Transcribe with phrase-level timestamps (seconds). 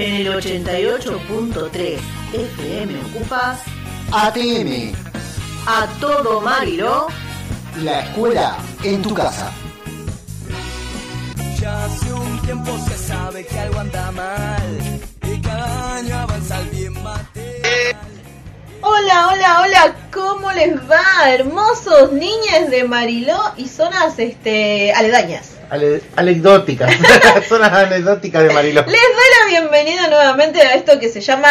[0.00, 1.98] En el 88.3
[2.32, 3.60] FM ocupas
[4.10, 4.94] ATM,
[5.66, 7.08] a todo Mariló.
[7.82, 9.52] la escuela en tu casa.
[11.60, 14.80] Ya hace un tiempo se sabe que algo anda mal
[15.22, 17.96] y cada año avanza el bien material.
[18.80, 21.30] Hola, hola, hola, ¿cómo les va?
[21.30, 25.52] Hermosos niñas de Mariló y zonas este, aledañas.
[25.70, 26.92] Ale- anecdóticas.
[27.48, 28.82] Son las anecdóticas de Mariló.
[28.82, 31.48] Les doy la bienvenida nuevamente a esto que se llama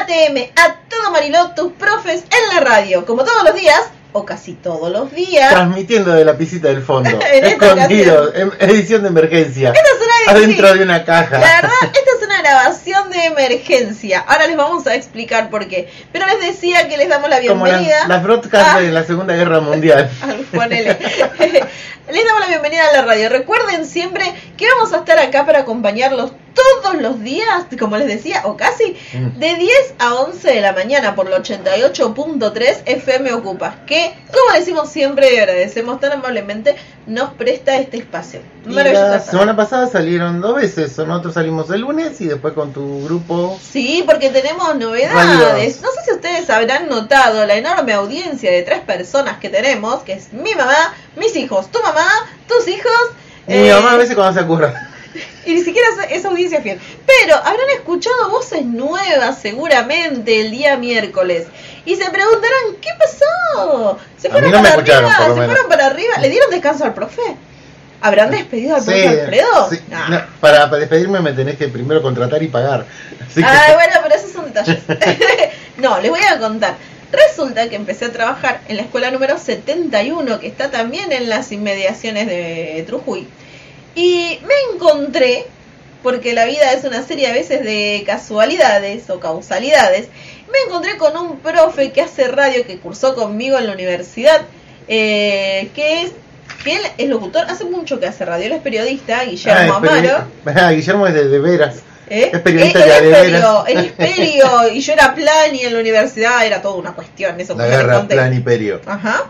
[0.00, 3.04] ATM, a todo Mariló, tus profes en la radio.
[3.06, 3.80] Como todos los días,
[4.12, 5.50] o casi todos los días.
[5.50, 7.10] Transmitiendo de la piscita del fondo.
[7.32, 8.32] Escondido.
[8.60, 9.72] Edición de emergencia.
[9.72, 10.78] Esta es una Adentro sí.
[10.78, 11.38] de una caja.
[11.38, 14.20] La verdad, esta es una grabación de emergencia.
[14.26, 15.88] Ahora les vamos a explicar por qué.
[16.12, 18.06] Pero les decía que les damos la Como las, bienvenida.
[18.08, 20.10] las broadcasts a- de la Segunda Guerra Mundial.
[20.22, 20.96] Ah, ponele.
[22.12, 23.30] Les damos la bienvenida a la radio.
[23.30, 28.42] Recuerden siempre que vamos a estar acá para acompañarlos todos los días, como les decía,
[28.44, 29.38] o casi, Mm.
[29.38, 34.88] de 10 a 11 de la mañana por el 88.3 FM Ocupas, que, como decimos
[34.90, 38.40] siempre y agradecemos tan amablemente, nos presta este espacio.
[38.64, 39.08] Y Maravilloso.
[39.08, 40.96] la semana pasada salieron dos veces.
[40.98, 43.58] Nosotros salimos el lunes y después con tu grupo.
[43.62, 45.80] Sí, porque tenemos novedades.
[45.82, 50.14] No sé si ustedes habrán notado la enorme audiencia de tres personas que tenemos, que
[50.14, 52.06] es mi mamá, mis hijos, tu mamá,
[52.48, 52.92] tus hijos.
[53.46, 54.90] Y mi eh, mamá a veces cuando se ocurra.
[55.46, 56.78] Y ni siquiera es- audiencia fiel.
[57.06, 61.46] Pero habrán escuchado voces nuevas seguramente el día miércoles.
[61.84, 63.98] Y se preguntarán, ¿qué pasó?
[64.18, 65.16] ¿Se fueron no para arriba?
[65.16, 65.44] ¿Se menos.
[65.46, 66.18] fueron para arriba?
[66.20, 67.22] ¿Le dieron descanso al profe?
[68.00, 69.70] ¿Habrán despedido al Sí, profe Alfredo?
[69.70, 69.78] sí.
[69.92, 70.06] Ah.
[70.10, 72.84] No, para, para despedirme me tenés que primero contratar y pagar.
[73.26, 74.78] Así que- Ay, bueno, pero esos son detalles.
[75.78, 76.74] no, les voy a contar.
[77.12, 81.52] Resulta que empecé a trabajar en la escuela número 71, que está también en las
[81.52, 83.28] inmediaciones de Trujuy.
[83.94, 85.46] Y me encontré,
[86.02, 90.08] porque la vida es una serie a veces de casualidades o causalidades,
[90.52, 94.42] me encontré con un profe que hace radio, que cursó conmigo en la universidad,
[94.88, 96.12] eh, que es
[96.62, 99.90] que él es locutor, hace mucho que hace radio, él es periodista, Ah, Guillermo es
[99.90, 100.24] peri- Amaro.
[100.54, 101.76] Ah, Guillermo es de, de veras.
[102.08, 102.30] ¿Eh?
[102.34, 103.64] Es periodista él, ya él de es veras.
[103.64, 106.92] perio, él es perio, y yo era plan y en la universidad era toda una
[106.94, 107.38] cuestión.
[107.40, 108.80] Eso La guerra plan y perio.
[108.86, 109.24] Ajá.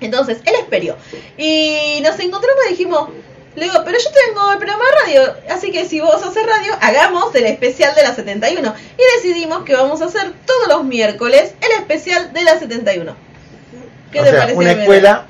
[0.00, 0.96] Entonces, él es perio.
[1.38, 3.08] Y nos encontramos y dijimos,
[3.56, 6.74] le digo, pero yo tengo el programa de radio, así que si vos haces radio,
[6.80, 8.74] hagamos el especial de la 71.
[8.98, 13.14] Y decidimos que vamos a hacer todos los miércoles el especial de la 71.
[14.10, 14.58] ¿Qué o te sea, parece?
[14.58, 15.26] una escuela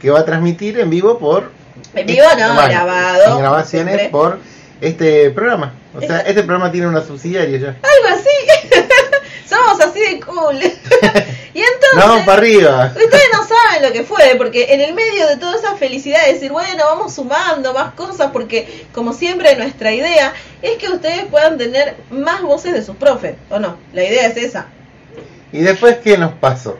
[0.00, 1.50] que va a transmitir en vivo por...
[1.94, 3.32] En vivo no, Bueno, grabado.
[3.32, 4.08] En grabaciones siempre.
[4.10, 4.38] por
[4.80, 5.74] este programa.
[5.94, 7.68] O sea, este programa tiene una subsidiaria ya.
[7.68, 8.74] Algo así.
[9.48, 10.56] Somos así de cool.
[11.54, 11.96] y entonces...
[11.96, 12.92] Vamos para arriba.
[12.94, 16.34] Ustedes no saben lo que fue, porque en el medio de toda esa felicidad de
[16.34, 21.56] decir, bueno, vamos sumando más cosas, porque como siempre nuestra idea es que ustedes puedan
[21.56, 23.78] tener más voces de sus profes, ¿o no?
[23.92, 24.66] La idea es esa.
[25.52, 26.78] ¿Y después qué nos pasó?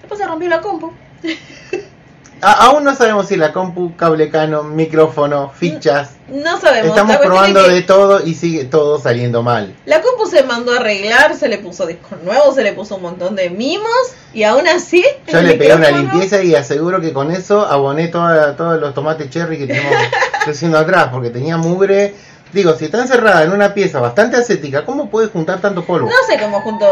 [0.00, 0.92] Después se rompió la compu.
[2.42, 6.10] A- aún no sabemos si la compu, cable canon, micrófono, fichas.
[6.28, 6.90] No sabemos.
[6.90, 9.74] Estamos probando es que de todo y sigue todo saliendo mal.
[9.86, 13.02] La compu se mandó a arreglar, se le puso discos nuevos, se le puso un
[13.02, 13.90] montón de mimos,
[14.34, 15.04] y aún así...
[15.26, 19.30] Yo le pegué una limpieza y aseguro que con eso aboné toda- todos los tomates
[19.30, 19.92] cherry que tenemos
[20.44, 22.14] creciendo atrás, porque tenía mugre.
[22.52, 26.06] Digo, si está encerrada en una pieza bastante ascética, ¿cómo puede juntar tanto polvo?
[26.08, 26.86] No sé cómo junto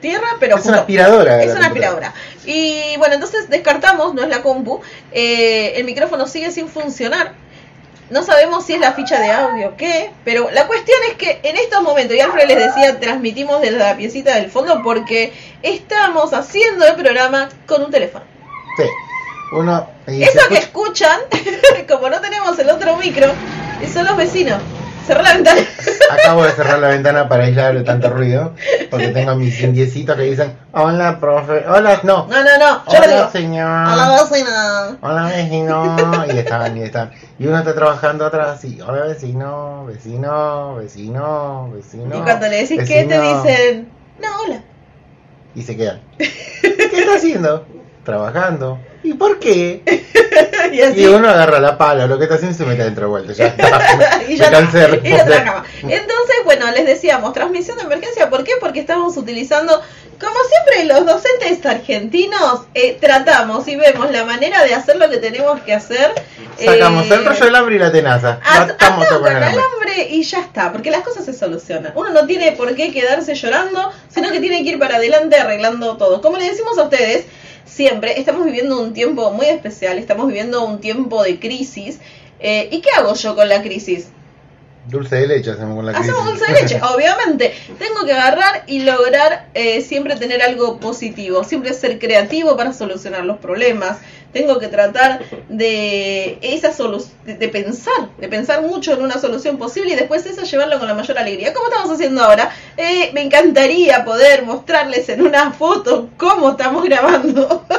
[0.00, 1.42] tierra, pero Es una aspiradora.
[1.42, 2.14] Es una aspiradora.
[2.44, 4.80] Y bueno, entonces descartamos, no es la compu.
[5.12, 7.32] eh, el micrófono sigue sin funcionar.
[8.08, 11.40] No sabemos si es la ficha de audio o qué, pero la cuestión es que
[11.42, 16.32] en estos momentos, y Alfred les decía, transmitimos desde la piecita del fondo porque estamos
[16.32, 18.24] haciendo el programa con un teléfono.
[18.76, 18.84] Sí.
[19.52, 19.88] Uno.
[20.06, 23.26] Eso que escucha- escuchan, como no tenemos el otro micro,
[23.92, 24.60] son los vecinos.
[25.06, 25.60] Cerrá la ventana.
[26.10, 28.54] Acabo de cerrar la ventana para aislar de tanto ruido,
[28.90, 33.06] porque tengo mis indiecitos que dicen, hola, profe, hola, no, No, no, no, yo hola,
[33.16, 33.30] digo.
[33.30, 34.96] señor, A la vecina.
[35.00, 40.76] hola, vecino, y están, y están, y uno está trabajando atrás, y hola, vecino, vecino,
[40.76, 43.88] vecino, vecino, Y cuando le decís qué, te vecino", dicen,
[44.20, 44.60] no, hola.
[45.54, 47.64] y se quedan, ¿qué está haciendo?
[48.04, 49.82] Trabajando, ¿y por qué?
[50.72, 51.00] y así.
[51.02, 53.46] Y uno agarra la pala, lo que está haciendo se mete dentro de vuelta, ya
[53.56, 54.60] está, y ya está,
[55.02, 55.92] y.
[55.92, 58.52] Entonces, bueno, les decíamos, transmisión de emergencia, ¿por qué?
[58.60, 59.80] Porque estamos utilizando,
[60.20, 65.18] como siempre, los docentes argentinos eh, tratamos y vemos la manera de hacer lo que
[65.18, 66.12] tenemos que hacer.
[66.58, 68.40] Sacamos eh, el rollo del hambre y la tenaza.
[68.42, 69.60] at- Matamos atado todo con el hambre.
[69.60, 71.92] alambre y ya está, porque las cosas se solucionan.
[71.94, 75.96] Uno no tiene por qué quedarse llorando, sino que tiene que ir para adelante arreglando
[75.96, 76.20] todo.
[76.22, 77.26] Como le decimos a ustedes,
[77.66, 82.00] siempre estamos viviendo un tiempo muy especial, estamos viviendo un tiempo de crisis.
[82.40, 84.08] eh, ¿Y qué hago yo con la crisis?
[84.88, 86.10] Dulce de leche hacemos con la crisis.
[86.12, 87.54] Hacemos dulce de leche, obviamente.
[87.78, 93.24] Tengo que agarrar y lograr eh, siempre tener algo positivo, siempre ser creativo para solucionar
[93.24, 93.98] los problemas.
[94.32, 99.56] Tengo que tratar de esa solu- de, de pensar, de pensar mucho en una solución
[99.56, 101.54] posible y después eso llevarlo con la mayor alegría.
[101.54, 102.50] ¿Cómo estamos haciendo ahora?
[102.76, 107.64] Eh, me encantaría poder mostrarles en una foto cómo estamos grabando.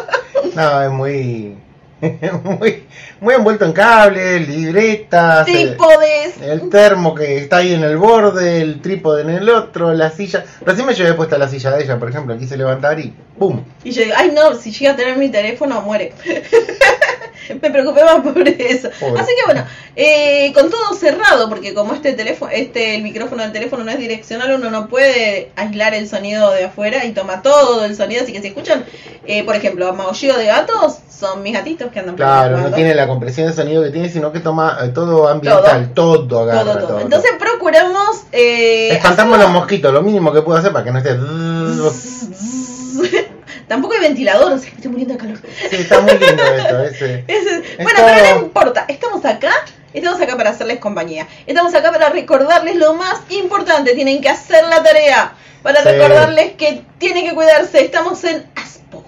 [0.56, 1.56] No, es muy,
[2.44, 2.84] muy,
[3.20, 6.42] muy envuelto en cables, libretas, eh, Trípodes.
[6.42, 10.46] el termo que está ahí en el borde, el trípode en el otro, la silla.
[10.66, 13.64] Recién me llevé puesta la silla de ella, por ejemplo, quise levantar y ¡pum!
[13.84, 16.14] Y yo digo, ay no, si llega a tener mi teléfono muere.
[17.62, 18.90] Me preocupé más por eso.
[19.00, 19.22] Pobre.
[19.22, 19.66] Así que bueno,
[19.96, 23.98] eh, con todo cerrado, porque como este teléfono, este el micrófono del teléfono no es
[23.98, 28.24] direccional, uno no puede aislar el sonido de afuera y toma todo el sonido.
[28.24, 28.86] Así que si escuchan,
[29.26, 33.07] eh, por ejemplo, maullido de gatos, son mis gatitos que andan Claro, no tiene la
[33.08, 36.64] compresión de sonido que tiene, sino que toma eh, todo ambiental, todo, agarra.
[36.64, 36.88] todo, todo.
[36.88, 37.00] todo.
[37.02, 41.18] Entonces procuramos eh, Espantamos los mosquitos, lo mínimo que puedo hacer para que no esté...
[43.68, 45.38] Tampoco hay ventilador, o sea, me estoy muriendo de calor.
[45.70, 47.26] Sí, está muy lindo esto, ese.
[47.28, 49.52] Ese- Es bueno, pero no importa, estamos acá,
[49.94, 51.28] estamos acá para hacerles compañía.
[51.46, 55.34] Estamos acá para recordarles lo más importante, tienen que hacer la tarea.
[55.64, 55.90] Para Sí.
[55.90, 59.04] recordarles que tienen que cuidarse, estamos en ASPO.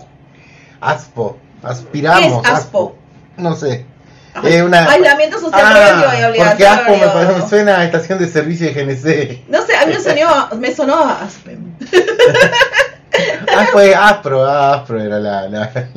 [0.81, 2.41] Aspo, aspiramos.
[2.43, 2.95] ¿Qué es Aspo?
[3.37, 3.85] No sé.
[4.43, 4.89] Eh, una...
[4.89, 7.13] Aislamiento social Ah, y porque Aspo me, obligatorio.
[7.13, 9.49] parece- me suena a estación de servicio de GNC.
[9.49, 11.75] No sé, a mí me sonó, me sonó a Aspen.
[13.57, 15.49] Aspo es Aspro, ah, Aspro era la...
[15.49, 15.63] la-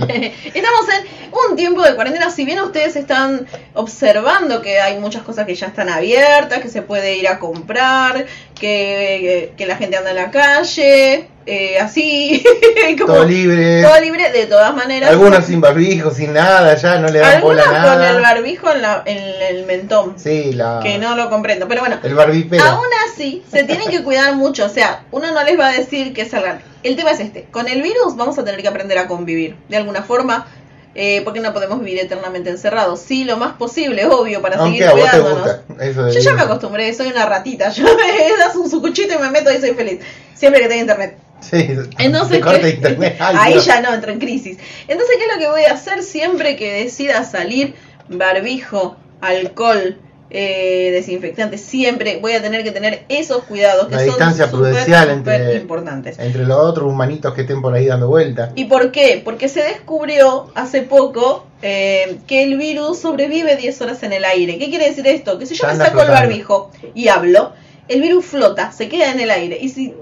[0.54, 1.06] Estamos en
[1.50, 5.66] un tiempo de cuarentena, si bien ustedes están observando que hay muchas cosas que ya
[5.66, 8.26] están abiertas, que se puede ir a comprar,
[8.58, 12.42] que, que la gente anda en la calle, eh, así,
[12.98, 13.82] como Todo libre.
[13.82, 15.10] todo libre, de todas maneras.
[15.10, 18.10] Algunos sin barbijo, sin nada, ya no le dan bola a con nada.
[18.10, 19.18] el barbijo en, la- en
[19.56, 20.80] el mentón, Sí, la...
[20.82, 21.98] que no lo comprendo, pero bueno.
[22.02, 22.62] El barbipero.
[22.64, 24.66] Aún así, se tienen que cuidar mucho.
[24.66, 26.60] O sea, uno no les va a decir que salgan.
[26.82, 29.76] El tema es este: con el virus vamos a tener que aprender a convivir de
[29.76, 30.46] alguna forma.
[30.94, 33.00] Eh, porque no podemos vivir eternamente encerrados.
[33.00, 35.48] Sí, lo más posible, obvio, para Aunque seguir cuidándonos.
[35.80, 37.70] Eso de Yo ya me acostumbré, soy una ratita.
[37.70, 40.00] Yo me das un sucuchito y me meto y soy feliz.
[40.34, 41.18] Siempre que tenga internet.
[41.40, 41.66] Sí,
[41.98, 43.16] Entonces, te corta internet.
[43.20, 43.66] Ay, ahí Dios.
[43.66, 44.58] ya no entro en crisis.
[44.86, 47.74] Entonces, ¿qué es lo que voy a hacer siempre que decida salir?
[48.08, 49.96] Barbijo, alcohol,
[50.34, 51.58] eh, desinfectante.
[51.58, 55.40] Siempre voy a tener que tener esos cuidados que La son distancia súper, prudencial súper
[55.40, 56.18] entre, importantes.
[56.18, 58.50] entre los otros humanitos que estén por ahí dando vuelta.
[58.54, 59.20] ¿Y por qué?
[59.22, 64.58] Porque se descubrió hace poco eh, que el virus sobrevive 10 horas en el aire.
[64.58, 65.38] ¿Qué quiere decir esto?
[65.38, 67.52] Que si yo me saco el barbijo y hablo,
[67.88, 69.58] el virus flota, se queda en el aire.
[69.60, 69.94] Y si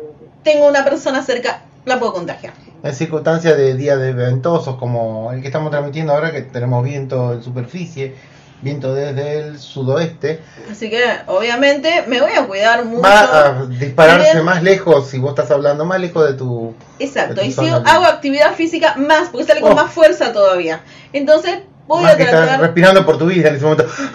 [0.45, 2.55] tengo una persona cerca, la puedo contagiar.
[2.83, 7.35] En circunstancias de días de ventosos como el que estamos transmitiendo ahora, que tenemos viento
[7.35, 8.15] en superficie,
[8.63, 10.41] viento desde el sudoeste,
[10.71, 13.03] Así que, obviamente, me voy a cuidar mucho.
[13.03, 14.45] va a dispararse Bien.
[14.45, 16.75] más lejos si vos estás hablando más lejos de tu...
[16.99, 19.77] Exacto, de tu y si zona hago actividad física más, porque sale con Oh.
[19.77, 20.81] más fuerza todavía.
[21.13, 22.61] Entonces, voy más a que estás tratar.
[22.61, 23.87] respirando por tu vida en ese momento.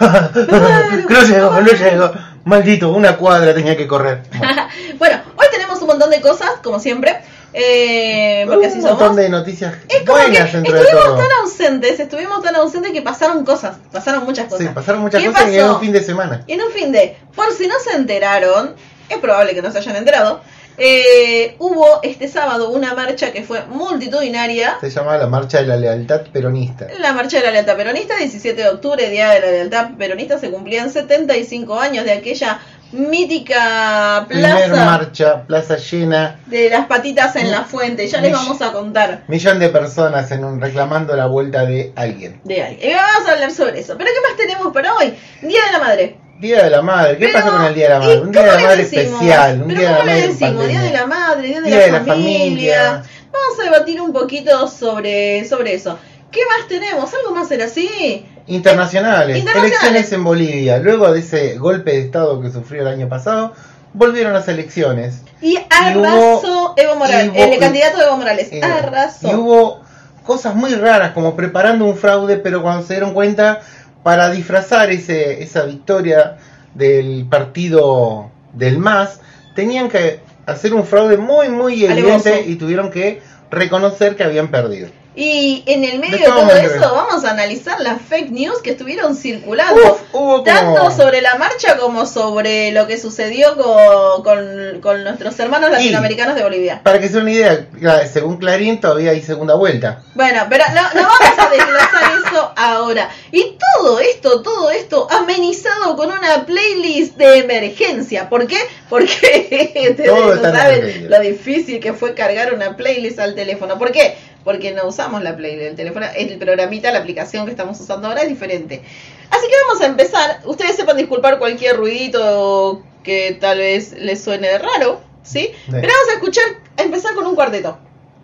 [1.08, 2.12] no llego, no llego.
[2.44, 4.22] Maldito, una cuadra tenía que correr.
[4.38, 4.62] Bueno,
[4.98, 7.16] bueno, hoy tenemos un montón de cosas, como siempre.
[7.58, 8.98] Eh, porque así un somos.
[9.00, 11.16] montón de noticias Es como que buenas de estuvimos todo.
[11.16, 14.66] tan ausentes, estuvimos tan ausentes que pasaron cosas, pasaron muchas cosas.
[14.66, 15.64] Sí, pasaron muchas ¿Qué cosas y pasó?
[15.64, 16.44] en un fin de semana.
[16.46, 18.74] Y en un fin de, por si no se enteraron,
[19.08, 20.42] es probable que no se hayan enterado,
[20.78, 24.76] eh, hubo este sábado una marcha que fue multitudinaria.
[24.78, 26.86] Se llama la Marcha de la Lealtad Peronista.
[26.98, 30.50] La marcha de la lealtad peronista, 17 de octubre, Día de la Lealtad Peronista, se
[30.50, 32.60] cumplían 75 años de aquella
[32.92, 38.06] mítica Primer plaza marcha, plaza llena, de las patitas en la fuente.
[38.06, 42.40] Ya les vamos a contar millón de personas en un reclamando la vuelta de alguien.
[42.44, 42.78] de ahí.
[42.82, 43.96] Y vamos a hablar sobre eso.
[43.98, 45.14] Pero ¿qué más tenemos para hoy?
[45.42, 46.16] Día de la Madre.
[46.40, 48.20] Día de la Madre, ¿qué Pero, pasó con el Día de la ¿y Madre?
[48.20, 49.04] Un Día de la Madre decimos?
[49.22, 50.68] especial, un ¿Pero Día de la Madre?
[50.68, 52.38] Día de la Madre, Día de, Día la, de la familia.
[52.84, 53.02] familia.
[53.32, 55.98] Vamos a debatir un poquito sobre, sobre eso.
[56.30, 57.10] ¿Qué más tenemos?
[57.14, 58.26] ¿Algo más era así?
[58.48, 59.80] Internacionales, Internacionales.
[59.82, 60.78] elecciones en Bolivia.
[60.78, 63.52] Luego de ese golpe de Estado que sufrió el año pasado,
[63.92, 65.22] volvieron las elecciones.
[65.40, 68.48] Y arrasó Evo Morales, hubo- el candidato Evo Morales.
[68.52, 69.28] Eh, arrasó.
[69.28, 69.80] Y hubo
[70.24, 73.60] cosas muy raras, como preparando un fraude, pero cuando se dieron cuenta,
[74.02, 76.36] para disfrazar ese, esa victoria
[76.74, 79.20] del partido del MAS,
[79.54, 84.88] tenían que hacer un fraude muy, muy evidente y tuvieron que reconocer que habían perdido.
[85.18, 89.16] Y en el medio De todo eso vamos a analizar las fake news que estuvieron
[89.16, 89.80] circulando.
[89.92, 95.04] Uf, hubo como- Tanto sobre la marcha como sobre lo que sucedió con, con- con
[95.04, 96.80] nuestros hermanos Y- latinoamericanos de Bolivia.
[96.82, 97.66] Para que se den una idea,
[98.12, 100.02] según Clarín todavía hay segunda vuelta.
[100.14, 103.08] Bueno, pero no, no vamos a desglosar eso ahora.
[103.32, 108.28] Y todo esto, todo esto amenizado con una playlist de emergencia.
[108.28, 108.58] ¿Por qué?
[108.90, 109.08] Porque
[109.90, 113.78] ustedes no saben lo difícil que fue cargar una playlist al teléfono.
[113.78, 114.18] ¿Por qué?
[114.46, 116.06] Porque no usamos la playlist del teléfono.
[116.16, 118.80] El programita, la aplicación que estamos usando ahora es diferente.
[119.28, 120.40] Así que vamos a empezar.
[120.44, 125.00] Ustedes sepan disculpar cualquier ruidito que tal vez les suene raro.
[125.24, 125.50] ¿Sí?
[125.68, 126.44] Pero vamos a escuchar,
[126.76, 127.76] a empezar con un cuarteto.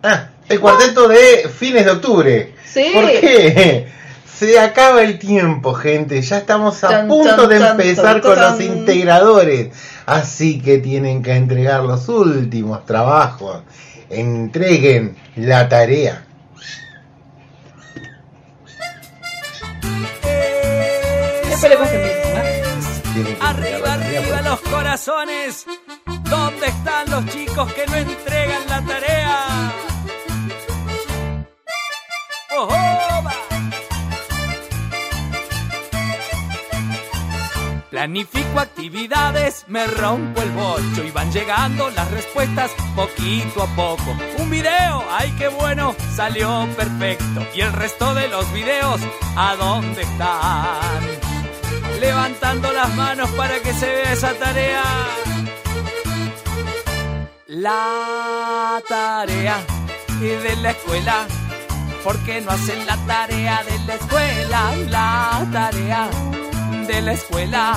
[0.05, 2.55] Ah, el cuarteto de fines de octubre.
[2.65, 2.93] Sí.
[2.95, 3.89] ¿Por qué?
[4.25, 6.23] Se acaba el tiempo, gente.
[6.23, 9.71] Ya estamos a Tan, punto tan, de empezar tan, con los integradores.
[10.07, 13.63] Así que tienen que entregar los últimos trabajos.
[14.13, 16.23] Entreguen la tarea.
[21.49, 23.37] Después le ¿eh?
[23.41, 25.65] Arriba, arriba los corazones.
[26.29, 29.73] ¿Dónde están los chicos que no entregan la tarea?
[32.55, 33.42] ¡Oh, oh,
[38.03, 44.17] Planifico actividades, me rompo el bocho y van llegando las respuestas poquito a poco.
[44.39, 47.47] Un video, ay qué bueno, salió perfecto.
[47.55, 49.01] Y el resto de los videos,
[49.37, 51.01] ¿a dónde están?
[52.01, 54.83] levantando las manos para que se vea esa tarea.
[57.47, 59.59] La tarea
[60.19, 61.29] de la escuela.
[62.03, 64.75] ¿Por qué no hacen la tarea de la escuela?
[64.89, 66.11] La tarea
[66.93, 67.75] de la escuela.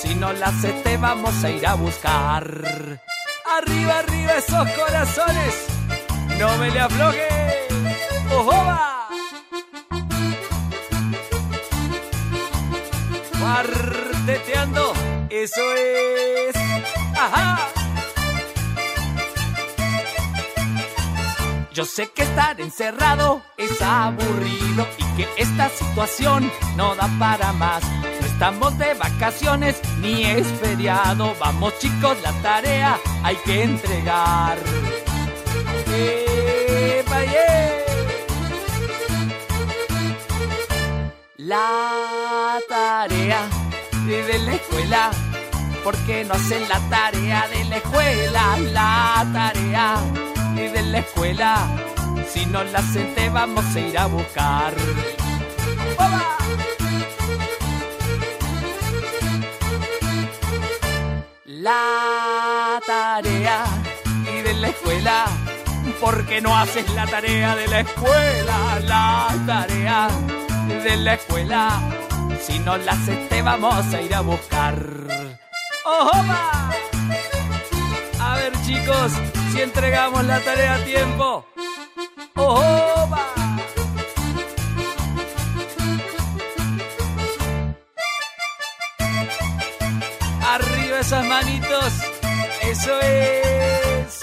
[0.00, 2.44] Si no la haces te vamos a ir a buscar.
[3.56, 5.54] Arriba, arriba esos corazones.
[6.38, 7.28] No me le afloje.
[8.30, 9.08] ¡Ojoba!
[13.40, 14.92] Cuarteteando,
[15.30, 16.56] eso es.
[17.16, 17.58] ¡Ajá!
[21.72, 27.82] Yo sé que estar encerrado es aburrido y que esta situación no da para más.
[28.34, 31.36] Estamos de vacaciones ni es feriado.
[31.38, 34.58] Vamos chicos, la tarea hay que entregar.
[35.86, 37.20] ¡Epa!
[41.36, 43.42] La tarea
[44.04, 45.10] de la escuela.
[45.84, 48.58] ¿Por qué no hacen la tarea de la escuela?
[48.72, 49.96] La tarea
[50.56, 51.68] de la escuela.
[52.28, 54.74] Si no la hacen, te vamos a ir a buscar.
[61.64, 63.64] La tarea
[64.44, 65.24] de la escuela.
[65.98, 68.80] ¿Por qué no haces la tarea de la escuela?
[68.82, 70.08] La tarea
[70.84, 71.80] de la escuela.
[72.38, 74.76] Si no la haces, te vamos a ir a buscar.
[75.86, 76.70] ¡Ojoba!
[78.20, 79.12] A ver, chicos,
[79.54, 81.46] si entregamos la tarea a tiempo.
[82.34, 82.93] Arriba
[91.04, 91.92] esas manitos.
[92.70, 94.20] Eso es.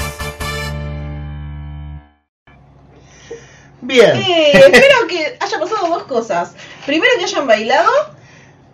[3.81, 4.15] Bien.
[4.15, 6.53] Eh, espero que haya pasado dos cosas.
[6.85, 7.89] Primero que hayan bailado,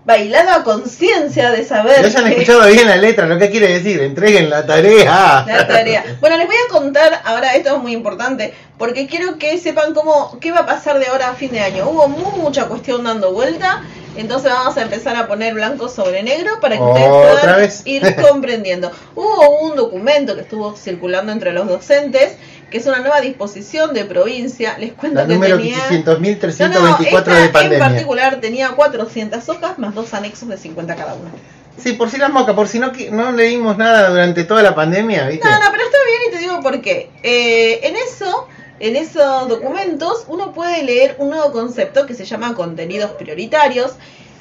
[0.06, 3.68] bailado a conciencia de saber Ya hayan que- escuchado bien la letra, lo que quiere
[3.74, 4.02] decir.
[4.02, 5.44] Entreguen la tarea.
[5.48, 6.18] la tarea.
[6.22, 10.38] Bueno, les voy a contar ahora, esto es muy importante, porque quiero que sepan cómo,
[10.40, 11.90] qué va a pasar de ahora a fin de año.
[11.90, 13.84] Hubo mu- mucha cuestión dando vuelta,
[14.22, 17.82] entonces vamos a empezar a poner blanco sobre negro para que ustedes puedan vez.
[17.86, 18.92] ir comprendiendo.
[19.16, 22.36] Hubo un documento que estuvo circulando entre los docentes,
[22.70, 24.78] que es una nueva disposición de provincia.
[24.78, 25.78] Les cuento La que número tenía...
[25.90, 27.80] 500.324 No, no, de esta en pandemia.
[27.80, 31.30] particular tenía 400 hojas más dos anexos de 50 cada uno.
[31.78, 35.28] Sí, por si las moscas, por si no, no leímos nada durante toda la pandemia,
[35.28, 35.48] ¿viste?
[35.48, 37.12] No, no, pero está bien y te digo por qué.
[37.22, 38.48] Eh, en eso,
[38.80, 43.94] en esos documentos, uno puede leer un nuevo concepto que se llama contenidos prioritarios.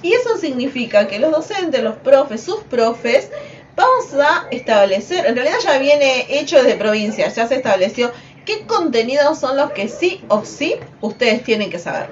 [0.02, 3.30] Y eso significa que los docentes, los profes, sus profes,
[3.76, 8.10] vamos a establecer, en realidad ya viene hecho desde provincia, ya se estableció
[8.46, 12.08] qué contenidos son los que sí o sí ustedes tienen que saber.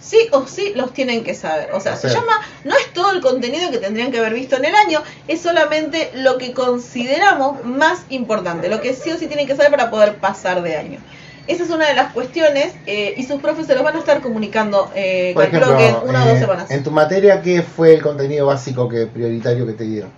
[0.00, 1.72] Sí o sí los tienen que saber.
[1.72, 4.64] O sea, se llama, no es todo el contenido que tendrían que haber visto en
[4.64, 9.46] el año, es solamente lo que consideramos más importante, lo que sí o sí tienen
[9.46, 11.00] que saber para poder pasar de año.
[11.48, 14.20] Esa es una de las cuestiones eh, y sus profes se los van a estar
[14.20, 16.70] comunicando, eh, Por que en una o dos semanas.
[16.70, 20.10] en tu materia, ¿qué fue el contenido básico que prioritario que te dieron?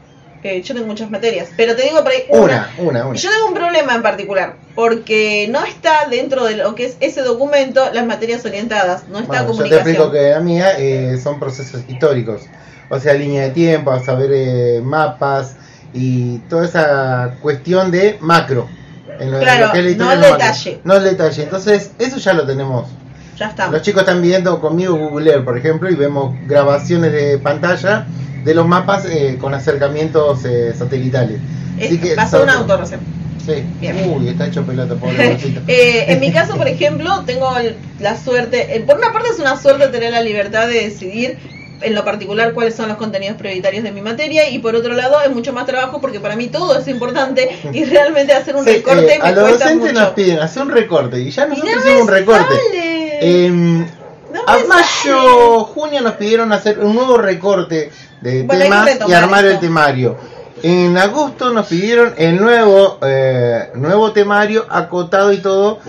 [0.43, 3.15] Eh, yo tengo muchas materias, pero te digo por ahí Una, una, una.
[3.17, 7.21] Yo tengo un problema en particular, porque no está dentro de lo que es ese
[7.21, 9.89] documento las materias orientadas, no está Bueno, yo te comunicación.
[9.89, 12.43] explico que la mía eh, son procesos históricos.
[12.89, 15.55] O sea, línea de tiempo, saber eh, mapas
[15.93, 18.67] y toda esa cuestión de macro.
[19.21, 20.81] En lo, en Claro, lo que es la historia no el detalle.
[20.85, 21.43] No el detalle.
[21.45, 22.89] Entonces, eso ya lo tenemos.
[23.39, 23.69] Ya está.
[23.71, 28.07] Los chicos están viendo conmigo Google Earth, por ejemplo, y vemos grabaciones de pantalla
[28.45, 31.41] de los mapas eh, con acercamientos eh, satelitales.
[31.77, 33.01] Así Eh, que pasó un auto recién.
[33.45, 33.65] Sí.
[33.81, 34.11] Bien.
[34.11, 35.39] Uy, está hecho pelota, pobre.
[35.67, 37.51] Eh, en mi caso, por ejemplo, tengo
[37.99, 41.39] la suerte, eh, por una parte es una suerte tener la libertad de decidir
[41.83, 45.21] en lo particular cuáles son los contenidos prioritarios de mi materia y por otro lado
[45.23, 48.73] es mucho más trabajo porque para mí todo es importante y realmente hacer un Sí,
[48.75, 50.05] recorte eh, me a los cuesta docentes mucho.
[50.05, 52.55] nos piden hacer un recorte y ya nosotros no hicimos un recorte.
[53.23, 53.87] Em,
[54.33, 59.45] No a mayo, junio nos pidieron hacer un nuevo recorte de Bueno, temas y armar
[59.47, 60.17] el temario.
[60.63, 65.81] En agosto nos pidieron el nuevo eh, nuevo temario acotado y todo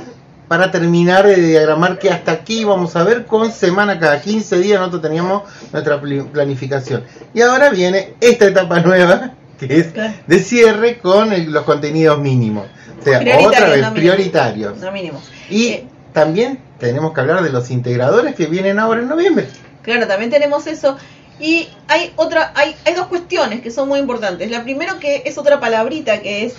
[0.52, 4.80] para terminar de diagramar que hasta aquí vamos a ver con semana cada 15 días
[4.80, 7.06] nosotros teníamos nuestra planificación.
[7.34, 9.94] Y ahora viene esta etapa nueva que es
[10.28, 12.66] de cierre con el- los contenidos mínimos.
[13.00, 14.78] O sea, otra vez, no prioritarios.
[14.78, 15.22] No mínimos.
[15.50, 19.48] Y Eh, también tenemos que hablar de los integradores que vienen ahora en noviembre.
[19.84, 20.98] Claro, también tenemos eso.
[21.40, 24.52] Y hay otra, hay, hay dos cuestiones que son muy importantes.
[24.52, 26.56] La primero que es otra palabrita que es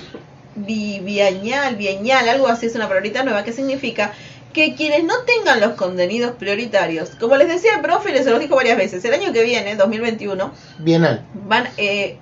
[0.55, 4.13] biañal, biañal, algo así, es una palabrita nueva que significa
[4.53, 8.39] que quienes no tengan los contenidos prioritarios, como les decía el profe, y les lo
[8.39, 12.19] dijo varias veces, el año que viene, 2021, Bienal, van, eh,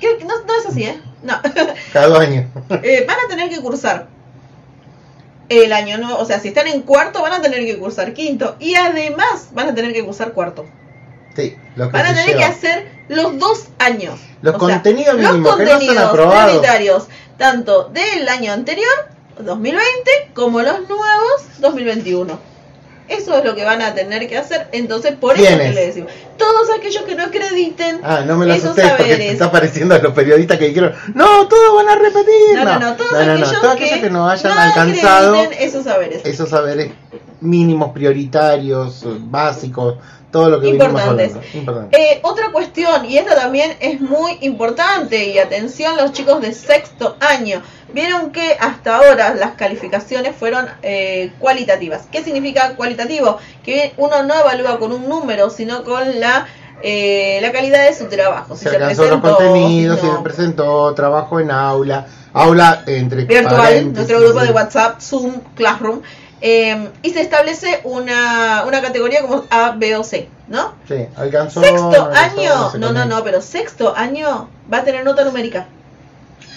[0.00, 1.00] que no, no es así, ¿eh?
[1.22, 1.40] No,
[1.92, 2.46] cada dos años.
[2.82, 4.08] Eh, van a tener que cursar
[5.48, 8.56] el año nuevo, o sea, si están en cuarto, van a tener que cursar quinto,
[8.58, 10.66] y además van a tener que cursar cuarto.
[11.34, 14.20] Sí, los que Van a tener que hacer los dos años.
[14.42, 16.44] Los O sea, contenidos los mínimos que no contenidos aprobados.
[16.50, 17.04] prioritarios,
[17.38, 18.92] tanto del año anterior,
[19.38, 22.52] 2020, como los nuevos, 2021.
[23.08, 24.68] Eso es lo que van a tener que hacer.
[24.72, 25.68] Entonces, por eso ¿Quiénes?
[25.68, 26.12] que le decimos.
[26.38, 29.98] Todos aquellos que no acrediten Ah, no me lo asustes porque te está pareciendo a
[29.98, 32.54] los periodistas que dijeron, no, todos van a repetir.
[32.56, 36.22] No, no, no, todos aquellos, todos que, aquellos que no hayan no alcanzado esos saberes.
[36.24, 36.92] esos saberes
[37.40, 39.96] mínimos, prioritarios, básicos,
[40.32, 41.32] todo lo que Importantes.
[41.54, 41.96] Importante.
[41.96, 47.16] Eh, otra cuestión, y esta también es muy importante, y atención los chicos de sexto
[47.20, 52.08] año, vieron que hasta ahora las calificaciones fueron eh, cualitativas.
[52.10, 53.38] ¿Qué significa cualitativo?
[53.62, 56.46] Que uno no evalúa con un número, sino con la,
[56.82, 58.56] eh, la calidad de su trabajo.
[58.56, 60.16] Si se se alcanzó los presentó, contenidos, si no.
[60.16, 64.50] se presentó, trabajo en aula, aula entre virtual, nuestro grupo de.
[64.50, 66.00] WhatsApp, Zoom, Classroom,
[66.42, 70.74] eh, y se establece una, una categoría como A, B o C, ¿no?
[70.88, 71.60] Sí, alcanzó.
[71.60, 75.68] Sexto no alcanzó, año, no, no, no, pero sexto año va a tener nota numérica.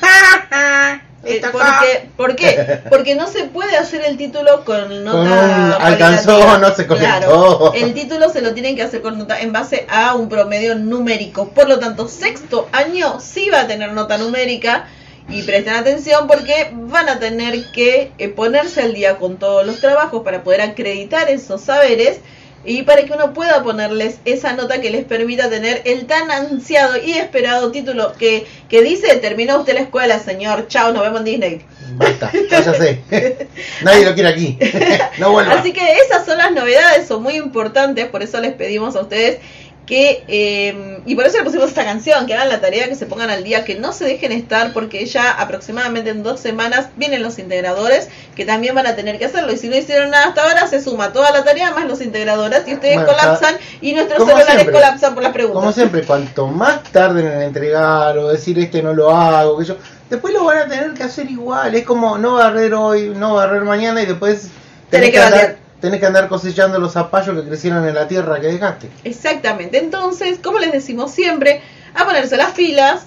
[1.27, 2.81] Eh, porque, ¿Por qué?
[2.89, 7.07] Porque no se puede hacer el título con nota Con un alcanzó, no se conectó.
[7.07, 10.75] Claro, el título se lo tienen que hacer con nota en base a un promedio
[10.75, 11.49] numérico.
[11.49, 14.85] Por lo tanto, sexto año sí va a tener nota numérica.
[15.27, 19.79] Y presten atención porque van a tener que eh, ponerse al día con todos los
[19.81, 22.19] trabajos para poder acreditar esos saberes
[22.65, 26.97] y para que uno pueda ponerles esa nota que les permita tener el tan ansiado
[26.97, 31.25] y esperado título que, que dice, terminó usted la escuela, señor, chao, nos vemos en
[31.25, 31.65] Disney.
[31.93, 33.01] Basta, váyase.
[33.83, 34.57] Nadie lo quiere aquí.
[35.19, 35.53] no vuelva.
[35.53, 39.39] Así que esas son las novedades, son muy importantes, por eso les pedimos a ustedes
[39.85, 43.05] que, eh, y por eso le pusimos esta canción, que hagan la tarea, que se
[43.05, 47.21] pongan al día, que no se dejen estar, porque ya aproximadamente en dos semanas vienen
[47.21, 50.43] los integradores, que también van a tener que hacerlo, y si no hicieron nada hasta
[50.43, 54.19] ahora, se suma toda la tarea más los integradores, y ustedes Bueno, colapsan, y nuestros
[54.19, 54.73] celulares siempre.
[54.73, 55.59] colapsan por las preguntas.
[55.59, 59.77] Como siempre, cuanto más tarden en entregar o decir este no lo hago, que yo,
[60.09, 61.75] después lo van a tener que hacer igual.
[61.75, 64.49] Es como no barrer hoy, no barrer mañana y después
[64.89, 65.64] Tenés que barrer.
[65.85, 68.89] Tenés que andar cosechando los zapallos que crecieron en la tierra que dejaste.
[69.03, 69.77] Exactamente.
[69.77, 71.61] Entonces, como les decimos siempre,
[71.93, 73.05] a ponerse las pilas.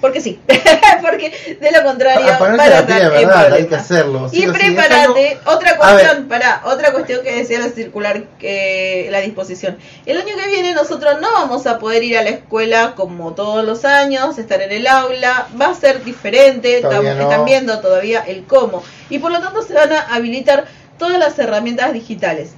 [0.00, 0.40] Porque sí.
[1.00, 4.28] porque de lo contrario, A ponerse van a la en verdad, hay que hacerlo.
[4.28, 9.20] sí y sí, prepárate, otra cuestión, para otra cuestión que decía la circular, que la
[9.20, 9.78] disposición.
[10.04, 13.64] El año que viene nosotros no vamos a poder ir a la escuela como todos
[13.64, 17.22] los años, estar en el aula, va a ser diferente, estamos- no.
[17.22, 18.82] están viendo todavía el cómo.
[19.08, 20.64] Y por lo tanto se van a habilitar
[21.02, 22.50] todas las herramientas digitales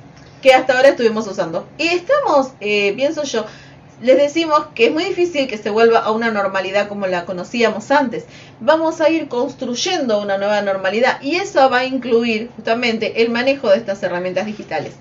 [0.43, 1.67] que hasta ahora estuvimos usando.
[1.79, 3.47] Y estamos, eh, pienso yo,
[4.03, 7.91] les decimos que es muy difícil que se vuelva a una normalidad como la conocíamos
[7.91, 8.27] antes.
[8.61, 13.71] Vamos a ir construyendo una nueva normalidad y eso va a incluir justamente el manejo
[13.71, 14.93] de estas herramientas digitales.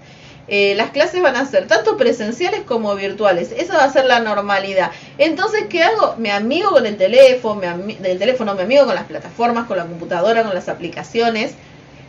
[0.48, 3.52] eh, las clases van a ser tanto presenciales como virtuales.
[3.58, 4.92] Eso va a ser la normalidad.
[5.18, 6.16] Entonces, ¿qué hago?
[6.18, 9.78] Me amigo con el teléfono, me ami- del teléfono, me amigo con las plataformas, con
[9.78, 11.56] la computadora, con las aplicaciones.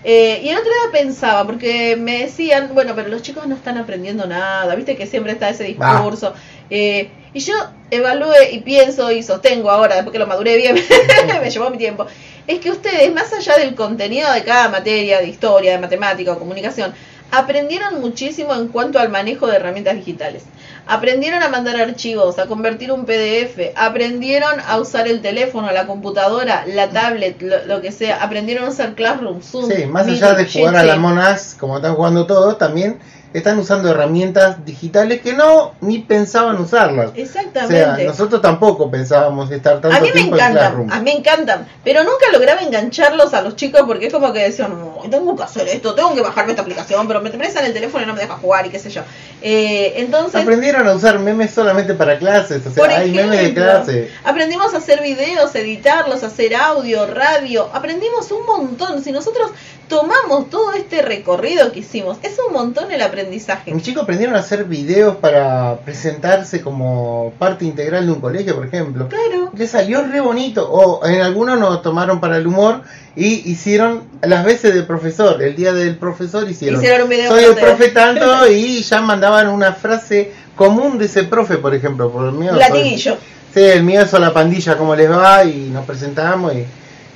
[0.06, 3.78] Eh, y el otro día pensaba, porque me decían, bueno, pero los chicos no están
[3.78, 6.34] aprendiendo nada, viste que siempre está ese discurso.
[6.68, 7.54] Eh, y yo
[7.90, 10.76] evalué y pienso y sostengo ahora, después que lo maduré bien,
[11.42, 12.06] me llevó mi tiempo,
[12.46, 16.38] es que ustedes, más allá del contenido de cada materia, de historia, de matemática o
[16.38, 16.92] comunicación,
[17.30, 20.44] aprendieron muchísimo en cuanto al manejo de herramientas digitales.
[20.86, 26.64] Aprendieron a mandar archivos, a convertir un PDF, aprendieron a usar el teléfono, la computadora,
[26.66, 29.70] la tablet, lo, lo que sea, aprendieron a usar Classroom, Zoom.
[29.70, 30.92] Sí, más allá de jugar a Jitsi.
[30.92, 32.98] la monas, como están jugando todos, también
[33.34, 37.10] están usando herramientas digitales que no ni pensaban usarlas.
[37.10, 37.74] O Exactamente.
[37.74, 40.92] sea, nosotros tampoco pensábamos estar tanto a mí me tiempo en encantan, Classroom.
[40.92, 44.38] a mí me encantan, pero nunca lograba engancharlos a los chicos porque es como que
[44.38, 47.72] decían, no, tengo que hacer esto, tengo que bajarme esta aplicación, pero me prestan el
[47.72, 49.02] teléfono y no me deja jugar y qué sé yo.
[49.42, 53.36] Eh, entonces, Aprendieron a usar memes solamente para clases, o sea, por hay memes de
[53.42, 54.10] ejemplo, clase.
[54.22, 59.02] aprendimos a hacer videos, editarlos, hacer audio, radio, aprendimos un montón.
[59.02, 59.50] Si nosotros
[59.88, 63.72] tomamos todo este recorrido que hicimos, es un montón el aprendizaje.
[63.72, 68.66] Mis chicos aprendieron a hacer videos para presentarse como parte integral de un colegio, por
[68.66, 69.08] ejemplo.
[69.08, 69.50] Claro.
[69.56, 70.70] Les salió re bonito.
[70.70, 72.82] O en algunos nos tomaron para el humor
[73.16, 75.42] y hicieron las veces de profesor.
[75.42, 76.80] El día del profesor hicieron.
[76.80, 77.68] Hicieron un video Soy el ustedes".
[77.68, 82.10] profe tanto y ya mandaban una frase común de ese profe, por ejemplo.
[82.10, 83.16] Por el mío, Latiguillo.
[83.52, 86.64] Sí, el mío es a la pandilla, cómo les va y nos presentamos y...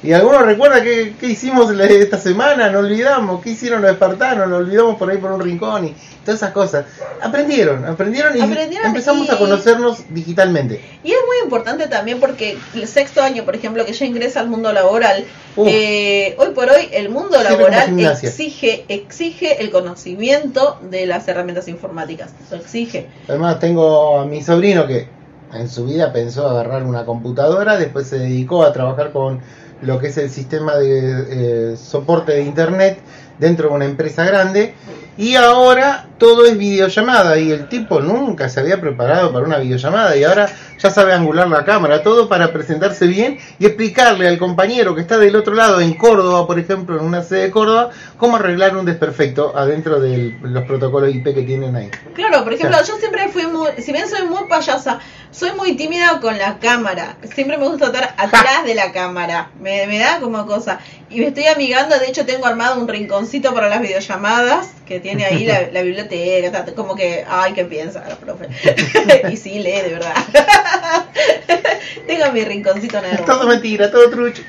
[0.01, 4.61] Y algunos recuerda qué, qué hicimos esta semana, no olvidamos, qué hicieron los espartanos, nos
[4.61, 6.85] olvidamos por ahí por un rincón y todas esas cosas.
[7.21, 10.81] Aprendieron, aprendieron y Aprendieron empezamos y- a conocernos digitalmente.
[11.03, 14.49] Y es muy importante también porque el sexto año, por ejemplo, que ya ingresa al
[14.49, 15.25] mundo laboral,
[15.67, 22.31] eh, hoy por hoy el mundo laboral exige, exige el conocimiento de las herramientas informáticas.
[22.53, 23.09] Lo exige.
[23.27, 25.09] Además tengo a mi sobrino que
[25.55, 29.41] en su vida pensó agarrar una computadora, después se dedicó a trabajar con
[29.83, 32.99] lo que es el sistema de eh, soporte de internet
[33.39, 34.75] dentro de una empresa grande.
[35.17, 40.17] Y ahora todo es videollamada y el tipo nunca se había preparado para una videollamada
[40.17, 44.95] y ahora ya sabe angular la cámara, todo para presentarse bien y explicarle al compañero
[44.95, 48.37] que está del otro lado en Córdoba, por ejemplo, en una sede de Córdoba, cómo
[48.37, 51.91] arreglar un desperfecto adentro de los protocolos IP que tienen ahí.
[52.15, 56.21] Claro, por ejemplo, yo siempre fui muy, si bien soy muy payasa, soy muy tímida
[56.21, 57.17] con la cámara.
[57.35, 59.51] Siempre me gusta estar atrás de la cámara.
[59.61, 60.79] Me, me da como cosa.
[61.11, 65.25] Y me estoy amigando, de hecho tengo armado un rinconcito para las videollamadas que tiene
[65.25, 66.65] ahí la, la biblioteca.
[66.75, 68.49] Como que, ay, ¿qué piensa la profe?
[69.33, 70.15] y sí, lee, de verdad.
[72.07, 73.25] tengo mi rinconcito negro.
[73.25, 74.43] todo mentira, todo trucho.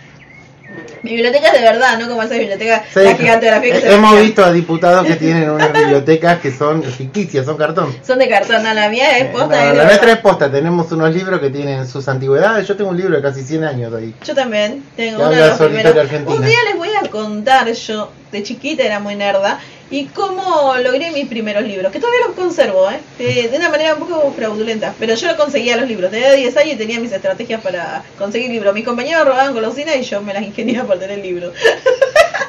[1.02, 2.10] Mi biblioteca es de verdad, ¿no?
[2.10, 5.72] Como esa biblioteca, Sí, la gigantografía que se hemos visto a diputados que tienen unas
[5.72, 7.96] bibliotecas que son ficticias, son cartón.
[8.06, 9.66] Son de cartón, no, la mía es Eh, posta.
[9.66, 12.68] no, la nuestra es posta, tenemos unos libros que tienen sus antigüedades.
[12.68, 14.14] Yo tengo un libro de casi 100 años ahí.
[14.26, 15.96] Yo también tengo uno de los primeros.
[16.28, 19.60] Un día les voy a contar yo, de chiquita era muy nerda,
[19.92, 23.00] y cómo logré mis primeros libros, que todavía los conservo, ¿eh?
[23.18, 26.12] de, de una manera un poco fraudulenta, pero yo conseguía los libros.
[26.12, 28.74] Tenía 10 años y tenía mis estrategias para conseguir libros.
[28.74, 31.54] Mis compañeros robaban golosinas y yo me las ingeniaba para tener libros.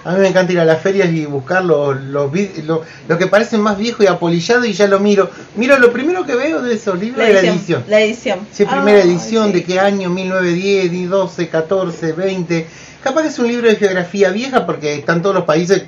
[0.03, 3.19] A mí me encanta ir a las ferias y buscar los, los, vid- lo, lo
[3.19, 5.31] que parecen más viejo y apolillado y ya lo miro.
[5.57, 7.85] Miro lo primero que veo de esos libros es la edición.
[7.87, 8.39] La edición.
[8.51, 9.53] Si es primera edición, sí.
[9.53, 12.67] de qué año, 1910, 12, 14, 20.
[13.05, 15.83] Capaz que es un libro de geografía vieja porque están todos los países.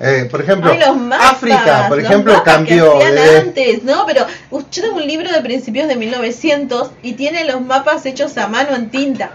[0.00, 0.80] Eh, por ejemplo, Ay,
[1.20, 2.98] África, por ejemplo, cambió.
[2.98, 7.44] De- antes, no, pero uh, yo tengo un libro de principios de 1900 y tiene
[7.44, 9.30] los mapas hechos a mano en tinta.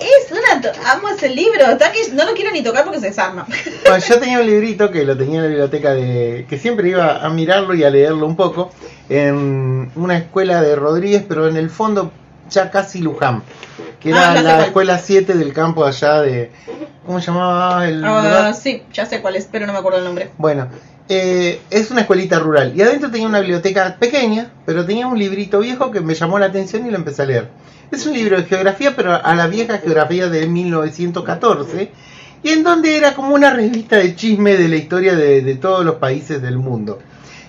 [0.00, 0.72] Es una.
[0.92, 1.60] Amo ese libro.
[1.70, 3.46] Está que no lo quiero ni tocar porque se desarma.
[3.84, 6.46] Bueno, yo tenía un librito que lo tenía en la biblioteca de.
[6.48, 8.70] que siempre iba a mirarlo y a leerlo un poco.
[9.08, 12.12] En una escuela de Rodríguez, pero en el fondo
[12.48, 13.42] ya casi Luján.
[14.00, 16.50] Que era Ah, la escuela 7 del campo allá de.
[17.06, 20.04] ¿Cómo se llamaba el Ah, sí, ya sé cuál es, pero no me acuerdo el
[20.04, 20.30] nombre.
[20.38, 20.68] Bueno,
[21.08, 22.72] eh, es una escuelita rural.
[22.74, 26.46] Y adentro tenía una biblioteca pequeña, pero tenía un librito viejo que me llamó la
[26.46, 27.48] atención y lo empecé a leer.
[27.90, 31.90] Es un libro de geografía, pero a la vieja geografía de 1914.
[32.42, 35.84] Y en donde era como una revista de chisme de la historia de, de todos
[35.84, 36.98] los países del mundo.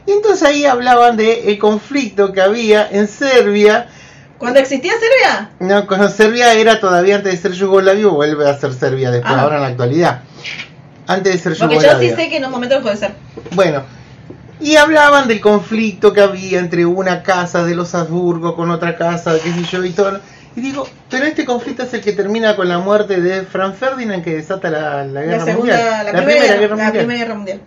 [0.05, 3.87] Y entonces ahí hablaban de el conflicto que había en Serbia.
[4.41, 5.49] ¿Cuándo existía Serbia?
[5.60, 9.41] No, cuando Serbia era todavía antes de ser Yugoslavia, vuelve a ser Serbia después, Ah.
[9.41, 10.21] ahora en la actualidad.
[11.08, 12.10] Antes de ser Porque yo Yugoslavia.
[12.10, 13.12] sí sé que en un momento puede ser.
[13.51, 13.84] Bueno,
[14.60, 19.34] y hablaban del conflicto que había entre una casa de los Habsburgo con otra casa,
[19.43, 20.19] qué sé yo, y todo.
[20.56, 24.23] Y digo, pero este conflicto es el que termina con la muerte de Franz Ferdinand
[24.23, 26.06] que desata la, la La guerra segunda, mundial.
[26.06, 27.62] la, primera, guerra, la Primera Guerra Mundial.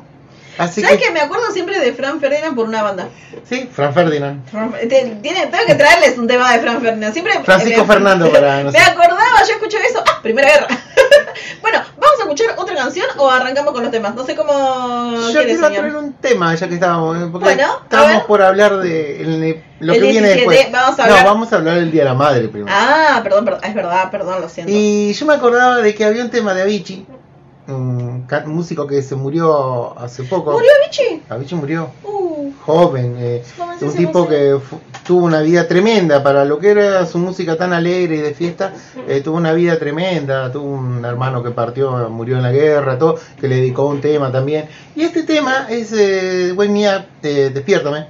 [0.56, 3.08] Así ¿Sabes que, que me acuerdo siempre de Fran Ferdinand por una banda?
[3.48, 4.44] sí, Fran Ferdinand.
[4.50, 7.12] Fran- te- tiene, tengo que traerles un tema de Fran Ferdinand.
[7.12, 8.88] Siempre, Francisco me- Fernando para Me nosotros.
[8.88, 10.02] acordaba, yo escuché eso.
[10.08, 10.20] ¡Ah!
[10.22, 10.66] Primera guerra.
[11.60, 14.14] bueno, ¿vamos a escuchar otra canción o arrancamos con los temas?
[14.14, 14.52] No sé cómo.
[15.32, 15.72] Yo quiero señor.
[15.72, 19.92] traer un tema, ya que estábamos, eh, porque Bueno, estábamos por hablar de el- lo
[19.92, 20.72] El que viene 17, después.
[20.72, 22.74] vamos a hablar- No, vamos a hablar del Día de la Madre primero.
[22.74, 24.72] Ah, perdón, perdón, es verdad, perdón, lo siento.
[24.74, 27.06] Y yo me acordaba de que había un tema de Avicii,
[27.68, 30.52] un músico que se murió hace poco.
[30.52, 31.22] ¿Murió Vichy?
[31.28, 33.42] Avicii murió Uh, joven, eh,
[33.80, 34.58] un tipo que
[35.06, 38.72] tuvo una vida tremenda para lo que era su música tan alegre y de fiesta,
[39.08, 43.18] eh, tuvo una vida tremenda, tuvo un hermano que partió, murió en la guerra, todo,
[43.40, 44.66] que le dedicó un tema también.
[44.96, 48.06] Y este tema es eh, Me Up, eh, despiértame.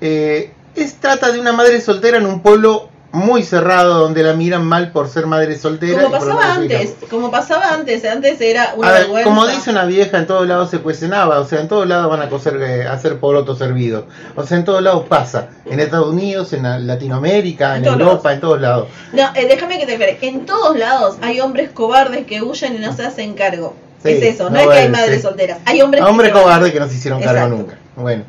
[0.00, 4.64] Eh, es trata de una madre soltera en un pueblo muy cerrado donde la miran
[4.64, 6.02] mal por ser madre soltera.
[6.02, 9.24] como pasaba antes, como pasaba antes, antes era una A ver, vergüenza.
[9.30, 12.22] como dice una vieja, en todos lados se cuestionaba, o sea, en todos lados van
[12.22, 14.04] a coser, eh, hacer porotos servidos.
[14.34, 15.48] O sea, en todos lados pasa.
[15.64, 18.32] En Estados Unidos, en la- Latinoamérica, En Europa, lados.
[18.32, 18.88] en todos lados.
[19.12, 20.18] No, eh, déjame que te aclare.
[20.22, 23.74] En todos lados hay hombres cobardes que huyen y no se hacen cargo.
[24.02, 25.22] Sí, es eso, no, no es que hay es, madres sí.
[25.22, 25.58] solteras.
[25.64, 27.78] Hay hombres hombres cobardes que no se hicieron cargo nunca.
[27.96, 28.24] Bueno.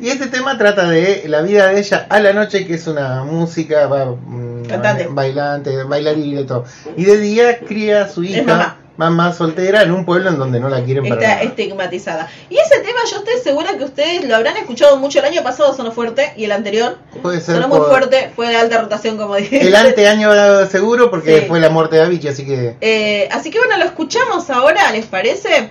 [0.00, 3.22] Y este tema trata de la vida de ella a la noche, que es una
[3.24, 5.08] música, mm, Cantante.
[5.10, 6.64] bailante, bailarina y todo.
[6.96, 8.76] Y de día cría a su hija, mamá.
[8.96, 11.42] mamá soltera, en un pueblo en donde no la quieren para Está nada.
[11.42, 12.28] estigmatizada.
[12.50, 15.20] Y ese tema yo estoy segura que ustedes lo habrán escuchado mucho.
[15.20, 18.30] El año pasado sonó fuerte y el anterior Puede ser sonó muy fuerte.
[18.36, 19.66] Fue de alta rotación, como dije.
[19.66, 20.30] El anteaño
[20.66, 21.46] seguro porque Sí.
[21.48, 22.76] fue la muerte de Avicii, así que...
[22.82, 25.70] Eh, así que bueno, lo escuchamos ahora, ¿les parece?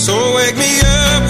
[0.00, 1.29] So wake me up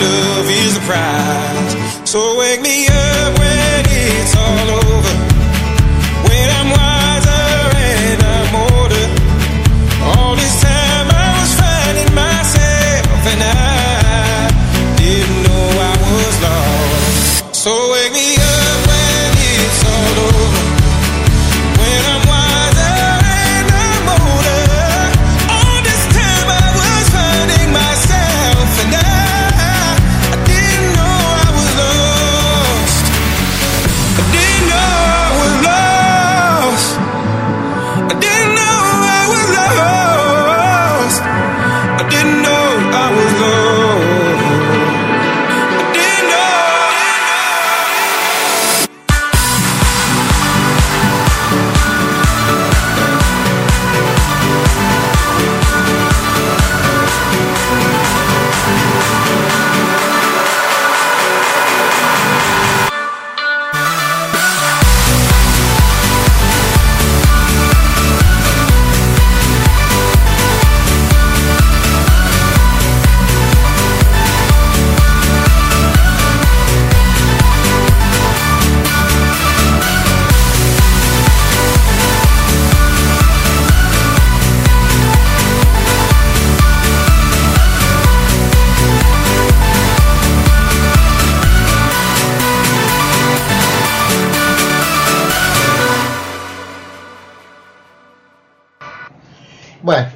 [0.00, 2.10] love is the prize.
[2.10, 4.87] So wake me up when it's all over.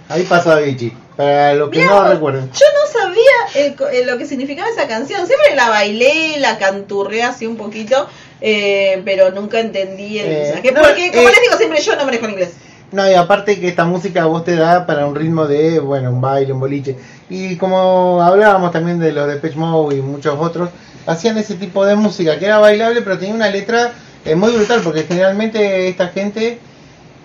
[0.08, 0.92] Ahí pasó Avicii.
[1.16, 2.50] Para los que Mirá no vos, recuerden.
[2.52, 5.26] Yo no sabía el eh, lo que significaba esa canción.
[5.26, 8.08] Siempre la bailé, la canturré así un poquito,
[8.40, 10.72] eh, pero nunca entendí el Eh, mensaje.
[10.72, 12.50] no, Porque, como eh, les digo, siempre yo no manejo el inglés.
[12.92, 16.10] No, y aparte que esta música a vos te da para un ritmo de, bueno,
[16.10, 16.96] un baile, un boliche.
[17.30, 20.70] Y como hablábamos también de los de Pitch Mode y muchos otros,
[21.06, 23.92] hacían ese tipo de música que era bailable, pero tenía una letra
[24.24, 26.58] eh, muy brutal, porque generalmente esta gente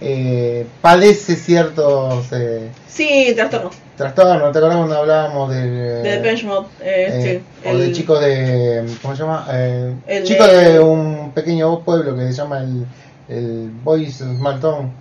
[0.01, 3.71] eh, padece ciertos eh, Sí, trastorno.
[3.95, 4.51] trastornos.
[4.51, 5.69] ¿Te acuerdas cuando hablábamos del...
[6.03, 9.47] De Depeche Mode, eh, eh, sí, o de el- chicos de ¿cómo se llama?
[9.51, 10.79] Eh, El chicos de- de...
[10.79, 12.86] un pequeño pueblo que se llama el,
[13.29, 14.91] el Boys Small Town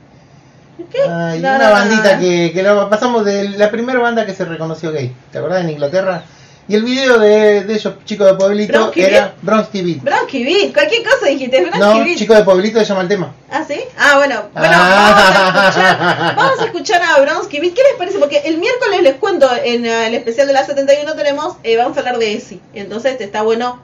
[0.90, 1.00] ¿Qué?
[1.02, 2.20] Hay No, una no, bandita no.
[2.20, 5.62] que, que lo pasamos de la primera banda que se reconoció gay ¿te acordás?
[5.64, 6.22] en Inglaterra
[6.68, 9.34] y el video de, de ellos chicos de pueblito Bronski era.
[9.42, 12.16] Bronski Beat Bronski Beat, cualquier cosa dijiste, Bronski no Beat.
[12.18, 13.80] chicos de pueblito se llama el tema ¿Ah, sí?
[13.98, 15.42] Ah, bueno, bueno, Ah.
[15.46, 17.74] vamos a escuchar, vamos a escuchar a Bronsky Beat.
[17.74, 18.18] ¿Qué les parece?
[18.18, 21.96] Porque el miércoles les cuento, en eh, el especial de la 71 tenemos, eh, vamos
[21.96, 22.60] a hablar de ESI.
[22.74, 23.80] Entonces está bueno.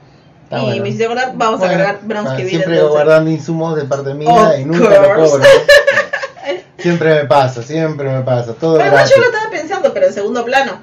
[0.51, 0.81] Y bueno.
[0.83, 2.49] me hiciste acordar, vamos Bueno, a cargar Bronsky Beat.
[2.49, 2.91] siempre entonces.
[2.91, 5.31] guardando insumos de parte mía Of y nunca lo course.
[5.31, 5.43] cobro
[6.77, 10.43] siempre me pasa siempre me pasa todo Pero yo lo estaba pensando, pero en segundo
[10.43, 10.79] plano.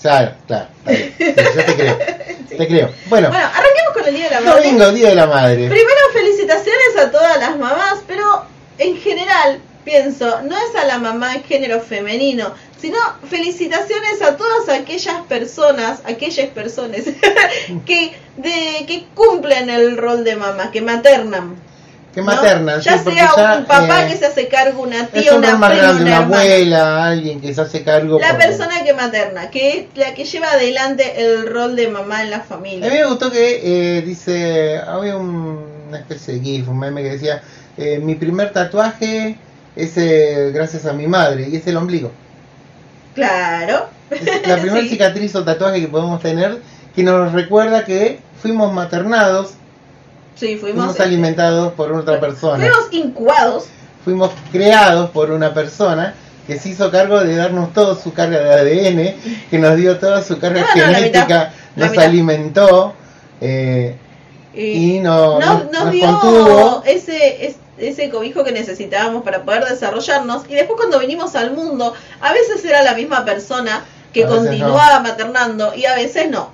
[0.00, 0.68] Claro claro.
[0.86, 1.98] Sí, yo te creo
[2.48, 4.62] te creo bueno, Bueno, arranquemos con el Día de la Madre.
[4.62, 8.44] domingo día de la madre Primero, felicitaciones a todas las mamás, pero
[8.78, 14.68] en general pienso, no es a la mamá en género femenino, sino felicitaciones a todas
[14.68, 17.00] aquellas personas, aquellas personas
[17.86, 21.56] que, de, que cumplen el rol de mamá, que maternan.
[22.14, 22.26] Que ¿no?
[22.26, 25.38] materna Ya sí, sea ya, un papá eh, que se hace cargo, una tía, un
[25.38, 28.18] una prima, grande, una abuela, alguien que se hace cargo.
[28.18, 32.22] La porque- persona que materna, que es la que lleva adelante el rol de mamá
[32.22, 32.90] en la A mí familia.
[32.90, 33.60] me gustó que
[33.98, 37.42] eh, dice, había un- una especie de gif, un meme que decía,
[37.76, 39.36] eh, mi primer tatuaje
[39.76, 42.10] es eh, gracias a mi madre y es el ombligo.
[43.14, 43.86] Claro.
[44.10, 44.90] Es la primera Sí.
[44.90, 46.58] cicatriz o tatuaje que podemos tener
[46.94, 49.54] que nos recuerda que fuimos maternados,
[50.38, 53.64] Sí, fuimos, fuimos este, alimentados por otra persona, fuimos incubados.
[54.04, 56.14] Fuimos creados por una persona
[56.46, 59.16] que se hizo cargo de darnos toda su carga de ADN,
[59.50, 62.94] que nos dio toda su carga No, la genética, nos alimentó.
[63.40, 63.96] eh,
[64.54, 66.82] y no, nos, nos- dio contuvo.
[66.86, 70.42] ese, es- ese cobijo que necesitábamos para poder desarrollarnos.
[70.48, 75.74] Y después cuando vinimos al mundo a veces era la misma persona que continuaba maternando
[75.76, 76.50] y a veces no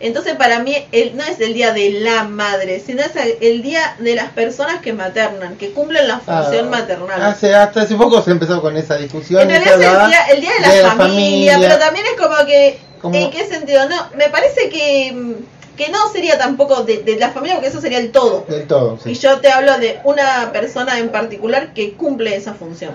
[0.00, 3.96] entonces para mí el, no es el día de la madre sino es el día
[4.00, 8.20] de las personas que maternan que cumplen la función Ah, maternal Hace, hasta hace poco
[8.22, 9.40] se empezó con esa discusión.
[9.42, 12.78] en realidad es el día, el día de la, familia, pero también es como que,
[13.00, 13.88] Como- ¿en qué sentido?
[13.88, 15.36] No, me parece que,
[15.76, 18.44] que no sería tampoco de, de la familia, porque eso sería el todo.
[18.48, 19.10] Del todo, sí.
[19.10, 22.92] Y yo te hablo de una persona en particular que cumple esa función.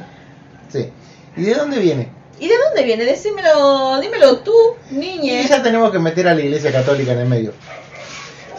[0.71, 0.89] sí.
[1.37, 2.09] ¿Y de dónde viene?
[2.39, 3.03] ¿Y de dónde viene?
[3.05, 4.53] Decímelo, dímelo tú,
[4.91, 5.41] niñe.
[5.43, 7.53] Y ya tenemos que meter a la iglesia católica en el medio.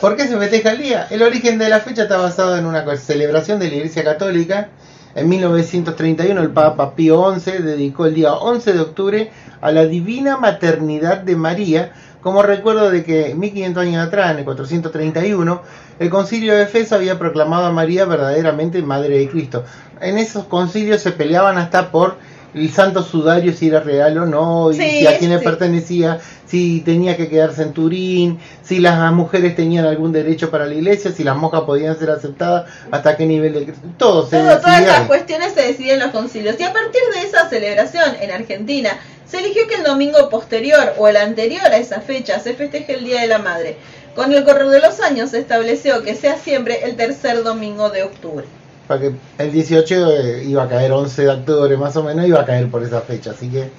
[0.00, 1.06] ¿Por qué se festeja el día?
[1.10, 4.68] El origen de la fecha está basado en una celebración de la iglesia católica.
[5.14, 10.36] En 1931 el Papa Pío XI dedicó el día 11 de octubre a la divina
[10.36, 15.62] maternidad de María, como recuerdo de que 1500 años atrás, en el 431,
[15.98, 19.64] el concilio de Efeso había proclamado a María verdaderamente Madre de Cristo.
[20.00, 22.16] En esos concilios se peleaban hasta por
[22.54, 25.44] el santo sudario si era real o no, y Sí, si a quién le sí.
[25.44, 30.74] pertenecía, si tenía que quedarse en Turín, si las mujeres tenían algún derecho para la
[30.74, 33.74] iglesia, si las monjas podían ser aceptadas, hasta qué nivel de...
[33.98, 36.58] Todo se todas estas cuestiones se deciden en los concilios.
[36.58, 41.06] Y a partir de esa celebración en Argentina, se eligió que el domingo posterior o
[41.06, 43.76] el anterior a esa fecha se festeje el Día de la Madre.
[44.16, 48.02] Con el correr de los años se estableció que sea siempre el tercer domingo de
[48.02, 48.44] octubre.
[48.90, 52.40] Para que el 18 eh, iba a caer 11 de octubre más o menos, iba
[52.40, 53.70] a caer por esa fecha, así que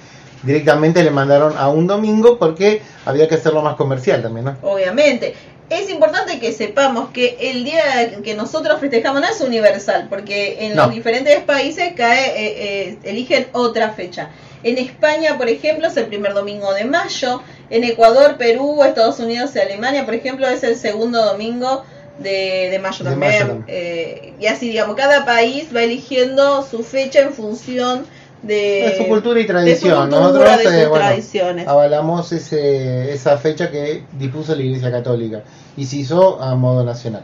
[0.42, 4.56] directamente le mandaron a un domingo porque había que hacerlo más comercial también, ¿no?
[4.62, 5.34] Obviamente.
[5.68, 10.76] Es importante que sepamos que el día que nosotros festejamos no es universal, porque en
[10.76, 10.84] No.
[10.86, 14.30] los diferentes países cae, eh, eh, eligen otra fecha.
[14.62, 17.42] En España, por ejemplo, es el primer domingo de mayo.
[17.68, 21.84] En Ecuador, Perú, Estados Unidos y Alemania, por ejemplo, es el segundo domingo
[22.18, 23.32] de, de mayo De también.
[23.32, 23.64] mayo también.
[23.68, 28.04] Eh, y así, digamos, cada país va eligiendo su fecha en función
[28.42, 30.00] de, su cultura y de su tradición.
[30.10, 31.68] cultura, Nosotros de sus eh, bueno, tradiciones.
[31.68, 35.42] avalamos ese, esa fecha que dispuso la Iglesia Católica
[35.76, 37.22] y se hizo a modo nacional.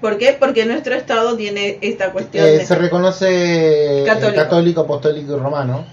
[0.00, 0.36] ¿Por qué?
[0.38, 2.66] Porque nuestro Estado tiene esta cuestión Eh, de...
[2.66, 4.42] se reconoce eh, Católico.
[4.42, 4.80] católico.
[4.80, 5.84] apostólico y romano.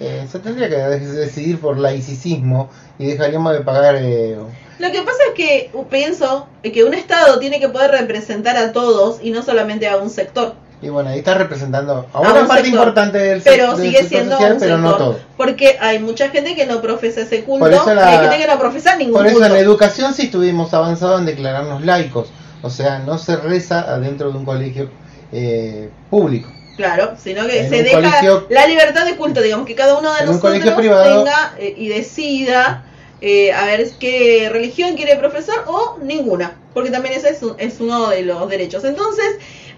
[0.00, 3.96] Eh, se tendría que de- decidir por laicismo y dejaríamos de pagar.
[3.98, 4.36] eh,
[4.78, 9.18] Lo que pasa es que pienso que un Estado tiene que poder representar a todos
[9.22, 10.54] y no solamente a un sector.
[10.82, 12.78] Y bueno, ahí está representando a A una un parte sector.
[12.80, 15.20] importante del, pero del sigue sector siendo social, un pero no sector, todo.
[15.36, 18.58] porque hay mucha gente que no profesa ese culto la- y hay gente que no
[18.58, 22.30] profesa ningún Por eso culto en educación sí estuvimos avanzados en declararnos laicos.
[22.62, 24.88] O sea, no se reza adentro de un colegio
[25.32, 26.50] eh, público.
[26.80, 30.12] Claro sino que En se deja colegio- la libertad de culto digamos que cada uno
[30.14, 32.84] de nosotros privado- venga eh, y decida
[33.20, 37.78] eh, a ver qué religión quiere profesar o ninguna porque también ese es, un- es
[37.80, 39.26] uno de los derechos entonces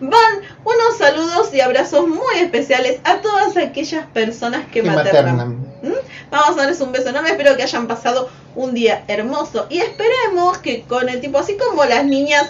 [0.00, 5.36] van unos saludos y abrazos muy especiales a todas aquellas personas que, Que maternan.
[5.36, 5.50] maternan.
[5.82, 6.30] ¿Mm?
[6.30, 10.59] Vamos a darles un beso enorme, espero que hayan pasado un día hermoso y esperemos
[10.59, 12.48] que con el tiempo, así como las niñas,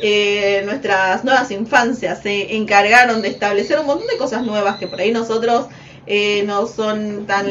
[0.00, 5.00] eh, nuestras nuevas infancias se encargaron de establecer un montón de cosas nuevas que por
[5.00, 5.66] ahí nosotros
[6.06, 7.46] eh, no son tan,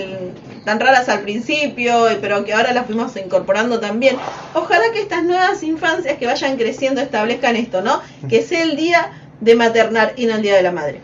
[0.64, 4.18] tan raras al principio, eh, pero que ahora las fuimos incorporando también.
[4.54, 8.02] Ojalá que estas nuevas infancias que vayan creciendo establezcan esto, ¿no?
[8.30, 11.02] Que sea el día de maternar y no el día de la madre.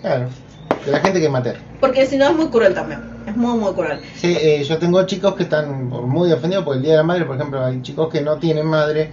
[0.00, 0.28] Claro,
[0.84, 1.60] de la gente que materna.
[1.80, 3.00] Porque si no es muy cruel también.
[3.26, 4.00] Es muy, muy cruel.
[4.16, 7.24] Sí, eh, yo tengo chicos que están muy ofendidos por el Día de la Madre,
[7.24, 9.10] por ejemplo, hay chicos que no tienen madre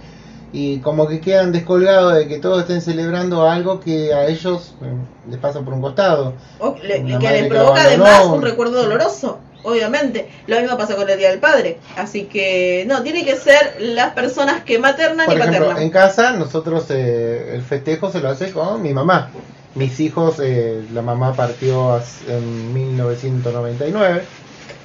[0.52, 4.86] y como que quedan descolgados de que todos estén celebrando algo que a ellos eh,
[5.30, 6.34] les pasa por un costado.
[6.58, 10.28] O le- que madre le que provoca además un recuerdo doloroso, obviamente.
[10.48, 11.78] Lo mismo pasa con el Día del Padre.
[11.96, 15.82] Así que, no, tiene que ser las personas que maternan Por y ejemplo, paternan.
[15.84, 19.30] en casa nosotros eh, el festejo se lo hace con mi mamá.
[19.76, 24.22] Mis hijos, eh, la mamá partió en 1999.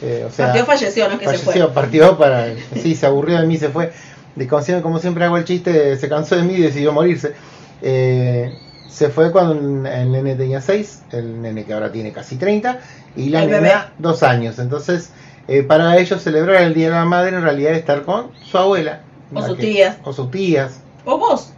[0.04, 1.74] eh, o sea, Partió falleció, no es que se falleció, fue.
[1.74, 2.48] partió para...
[2.76, 3.92] Sí, se aburrió de mí, se fue.
[4.36, 7.34] De, como, siempre, hago el chiste, se cansó de mí y decidió morirse.
[7.82, 8.54] Eh,
[8.90, 9.54] se fue cuando
[9.90, 12.80] el nene tenía 6, el nene que ahora tiene casi 30,
[13.16, 13.74] y la nena bebé.
[14.00, 14.60] 2 años.
[14.60, 15.10] Entonces,
[15.48, 18.58] eh, para ellos celebrar el Día de la Madre en realidad es estar con su
[18.58, 19.02] abuela.
[19.34, 19.98] O la sus tías.
[20.04, 20.80] O sus tías.
[21.06, 21.52] O vos.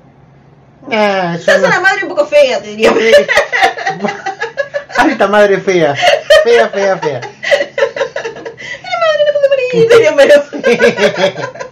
[0.91, 2.91] Ah, Sos no- una madre un poco fea, te diría.
[4.97, 5.95] Alta madre fea.
[6.43, 7.21] Fea, fea, fea.
[9.89, 10.15] Pero...
[10.15, 10.43] pero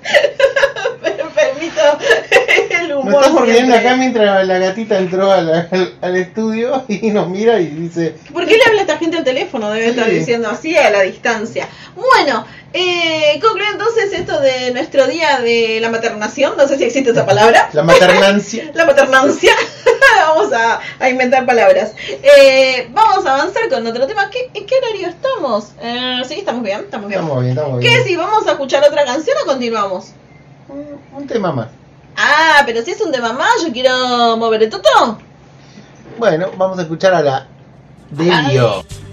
[3.08, 3.22] humor.
[3.24, 7.68] estamos riendo acá mientras la gatita entró al, al- al estudio y nos mira y
[7.68, 9.70] dice, ¿Por qué le habla a esta gente al teléfono?
[9.72, 11.68] Debe estar diciendo así a la distancia.
[11.96, 16.58] Bueno, eh, concluye entonces esto de nuestro día de la maternación.
[16.58, 17.70] No sé si existe esa palabra.
[17.74, 18.70] la maternancia.
[18.74, 19.54] La maternancia.
[20.28, 21.94] vamos a, a inventar palabras.
[22.22, 24.30] Eh, vamos a avanzar con otro tema.
[24.30, 25.70] ¿Qué, ¿En qué horario estamos?
[25.82, 27.22] Eh, sí, estamos bien, estamos bien.
[27.22, 27.94] Estamos bien, estamos bien.
[27.94, 30.08] ¿Qué si vamos a escuchar otra canción o continuamos?
[30.68, 31.68] Un, un tema más.
[32.18, 35.18] Ah, pero si es un tema más, yo quiero mover el toto.
[36.18, 37.48] Bueno, vamos a escuchar a la
[38.10, 38.84] Delio.
[38.84, 39.06] De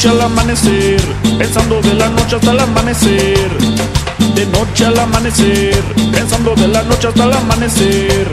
[0.00, 1.02] noche al amanecer,
[1.36, 3.50] pensando de la noche hasta el amanecer.
[4.34, 8.32] De noche al amanecer, pensando de la noche hasta el amanecer.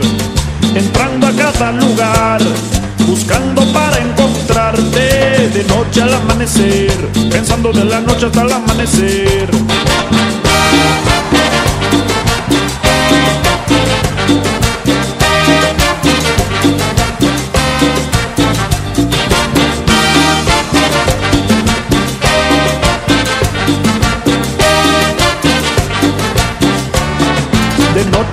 [0.74, 2.40] Entrando a cada lugar,
[3.06, 5.50] buscando para encontrarte.
[5.52, 6.96] De noche al amanecer,
[7.30, 9.50] pensando de la noche hasta el amanecer.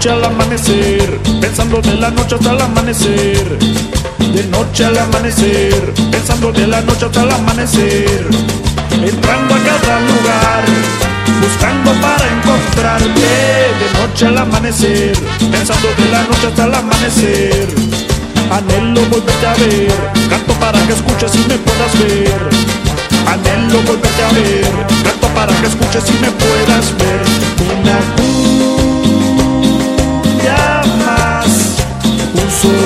[0.05, 3.57] Noche al amanecer, pensando de la noche hasta el amanecer.
[4.19, 8.27] De noche al amanecer, pensando de la noche hasta el amanecer.
[8.91, 10.63] Entrando a cada lugar,
[11.41, 13.09] buscando para encontrarte.
[13.79, 15.17] De noche al amanecer,
[15.51, 17.67] pensando de la noche hasta el amanecer.
[18.51, 22.49] Anhelo volverte a ver, canto para que escuches y me puedas ver.
[23.25, 24.71] Anhelo volverte a ver,
[25.03, 27.25] canto para que escuches y me puedas ver.
[27.81, 28.54] Una
[32.61, 32.85] sonido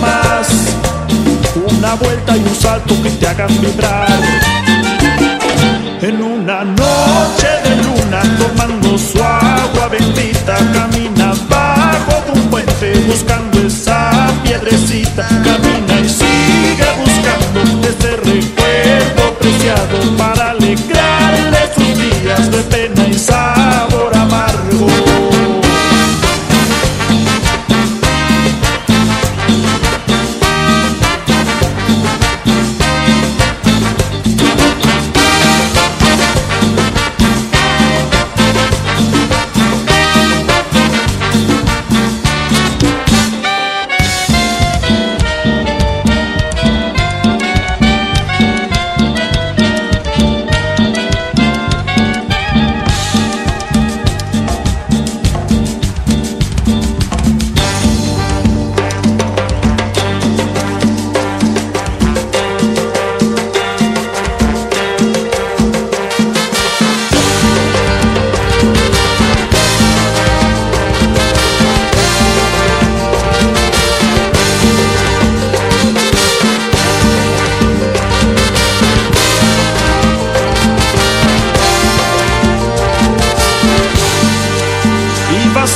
[0.00, 0.48] más,
[1.54, 4.08] una vuelta y un salto que te hagan vibrar.
[6.00, 13.60] En una noche de luna tomando su agua bendita camina bajo de un puente buscando
[13.60, 14.10] esa
[14.42, 15.28] piedrecita.
[15.28, 23.61] Camina y sigue buscando este recuerdo preciado para alegrarle sus días de pena y sabor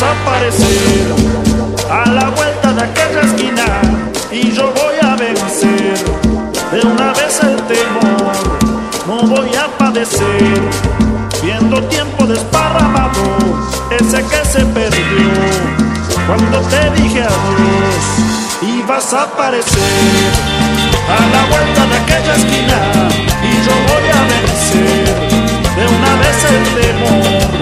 [0.06, 1.14] desaparecer.
[1.90, 3.64] A la vuelta de aquella esquina
[4.30, 5.98] y yo voy a vencer.
[6.72, 8.32] De una vez el temor
[9.06, 10.60] no voy a padecer.
[11.42, 13.22] Viendo tiempo desparramado
[13.90, 15.30] ese que se perdió.
[16.26, 18.04] Cuando te dije adiós
[18.62, 20.30] y vas a aparecer.
[21.08, 22.78] A la vuelta de aquella esquina
[23.42, 25.06] y yo voy a vencer.
[25.76, 27.56] De una vez el temor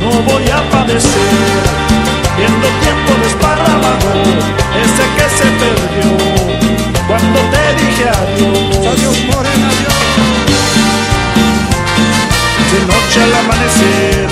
[0.00, 1.83] no voy a padecer
[2.44, 4.08] viendo tiempo desparramado,
[4.84, 6.12] ese que se perdió.
[7.08, 9.94] Cuando te dije adiós, adiós morena, adiós.
[12.72, 14.26] De noche al amanecer,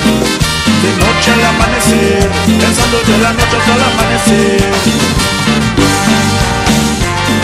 [0.83, 4.61] de noche al amanecer, pensando de la noche hasta el amanecer.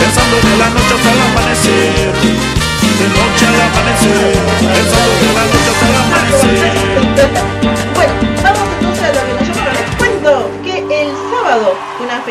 [0.00, 2.12] Pensando de la noche hasta el amanecer,
[3.00, 4.34] de noche al amanecer,
[4.74, 6.72] pensando de la noche hasta el amanecer.
[7.94, 8.29] Bueno,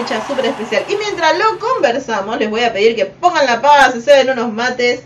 [0.03, 0.83] fecha súper especial.
[0.89, 4.51] Y mientras lo conversamos, les voy a pedir que pongan la paz, se den unos
[4.53, 5.01] mates.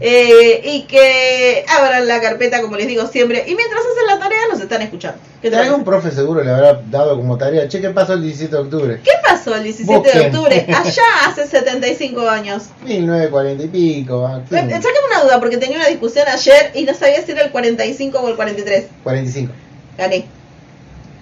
[0.00, 4.40] eh, y que abran la carpeta como les digo siempre y mientras hacen la tarea
[4.50, 7.88] nos están escuchando ¿Qué te Algún profe seguro le habrá dado como tarea, che, ¿qué
[7.88, 9.00] pasó el 17 de octubre?
[9.02, 10.66] ¿Qué pasó el 17 de octubre?
[10.84, 12.64] Allá hace 75 años.
[12.84, 14.68] 1940 y pico, ¿a quién?
[14.68, 17.50] Eh, Sácame una duda porque tenía una discusión ayer y no sabía si era el
[17.50, 18.84] 45 o el 43.
[19.02, 19.50] 45.
[19.96, 20.26] Gané.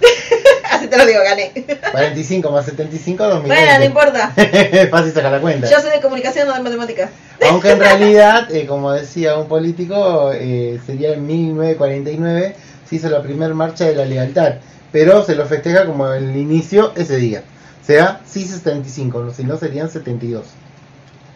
[0.70, 1.52] Así te lo digo, gané.
[1.90, 3.64] 45 más 75, 2020.
[3.64, 4.30] Bueno, no importa.
[4.90, 5.68] Fácil sacar la cuenta.
[5.68, 7.10] Yo soy de comunicación, no de matemáticas.
[7.48, 12.56] Aunque en realidad, eh, como decía un político, eh, sería en 1949
[12.88, 14.54] se hizo la primera marcha de la lealtad,
[14.92, 17.42] pero se lo festeja como el inicio ese día.
[17.82, 20.46] O sea, sí 75, si no serían 72.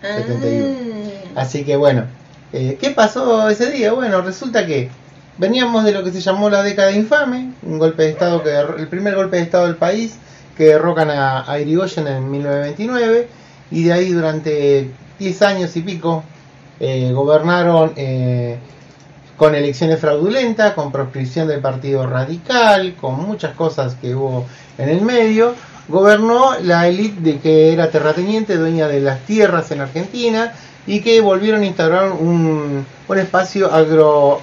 [0.01, 0.67] 71.
[1.37, 1.43] Ah.
[1.43, 2.07] Así que bueno,
[2.53, 3.93] eh, ¿qué pasó ese día?
[3.93, 4.91] Bueno, resulta que
[5.43, 8.86] veníamos de lo que se llamó la década infame, un golpe de estado que el
[8.86, 10.16] primer golpe de estado del país
[10.57, 13.28] que derrocan a, a Irigoyen en 1929
[13.72, 14.88] y de ahí durante
[15.18, 16.22] 10 años y pico
[16.78, 18.57] eh, gobernaron eh,
[19.36, 24.47] con elecciones fraudulentas, con proscripción del Partido Radical, con muchas cosas que hubo
[24.78, 25.57] en el medio.
[25.88, 30.53] Gobernó la élite de que era terrateniente, dueña de las tierras en Argentina
[30.86, 34.40] y que volvieron a instaurar un, un espacio agro,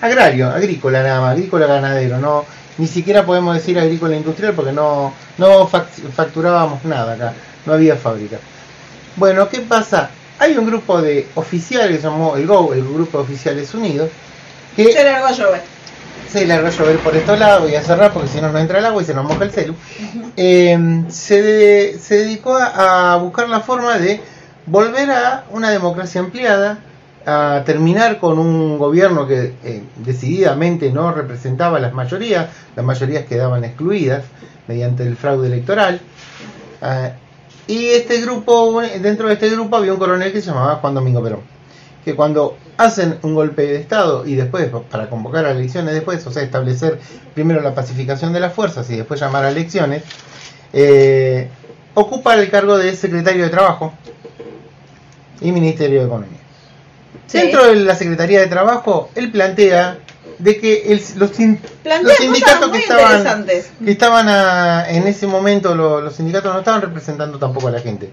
[0.00, 2.44] agrario, agrícola nada más, agrícola ganadero, no
[2.78, 7.32] ni siquiera podemos decir agrícola industrial porque no, no fac- facturábamos nada acá,
[7.64, 8.36] no había fábrica.
[9.16, 10.10] Bueno, ¿qué pasa?
[10.38, 14.10] Hay un grupo de oficiales llamó el GO, el Grupo de Oficiales Unidos,
[14.76, 15.62] que Se largó a llover.
[16.30, 18.78] se largó a llover por estos lados, voy a cerrar porque si no no entra
[18.80, 19.74] el agua y se nos moja el celu.
[20.36, 24.20] Eh, se, de- se dedicó a, a buscar la forma de
[24.66, 26.78] volver a una democracia ampliada,
[27.26, 33.64] a terminar con un gobierno que eh, decididamente no representaba las mayorías, las mayorías quedaban
[33.64, 34.24] excluidas
[34.68, 36.00] mediante el fraude electoral.
[36.80, 37.10] Ah,
[37.66, 41.22] y este grupo, dentro de este grupo había un coronel que se llamaba Juan Domingo
[41.22, 41.56] Perón
[42.06, 46.30] que cuando hacen un golpe de Estado y después, para convocar a elecciones después, o
[46.30, 47.00] sea, establecer
[47.34, 50.04] primero la pacificación de las fuerzas y después llamar a elecciones,
[50.72, 51.48] eh,
[51.94, 53.92] ocupa el cargo de secretario de Trabajo
[55.40, 56.45] y Ministerio de Economía.
[57.26, 57.38] Sí.
[57.38, 59.98] Dentro de la Secretaría de Trabajo, él plantea
[60.38, 61.60] de que el- los, sin-
[62.02, 63.46] los sindicatos que estaban,
[63.84, 67.80] que estaban a- en ese momento, lo- los sindicatos no estaban representando tampoco a la
[67.80, 68.10] gente.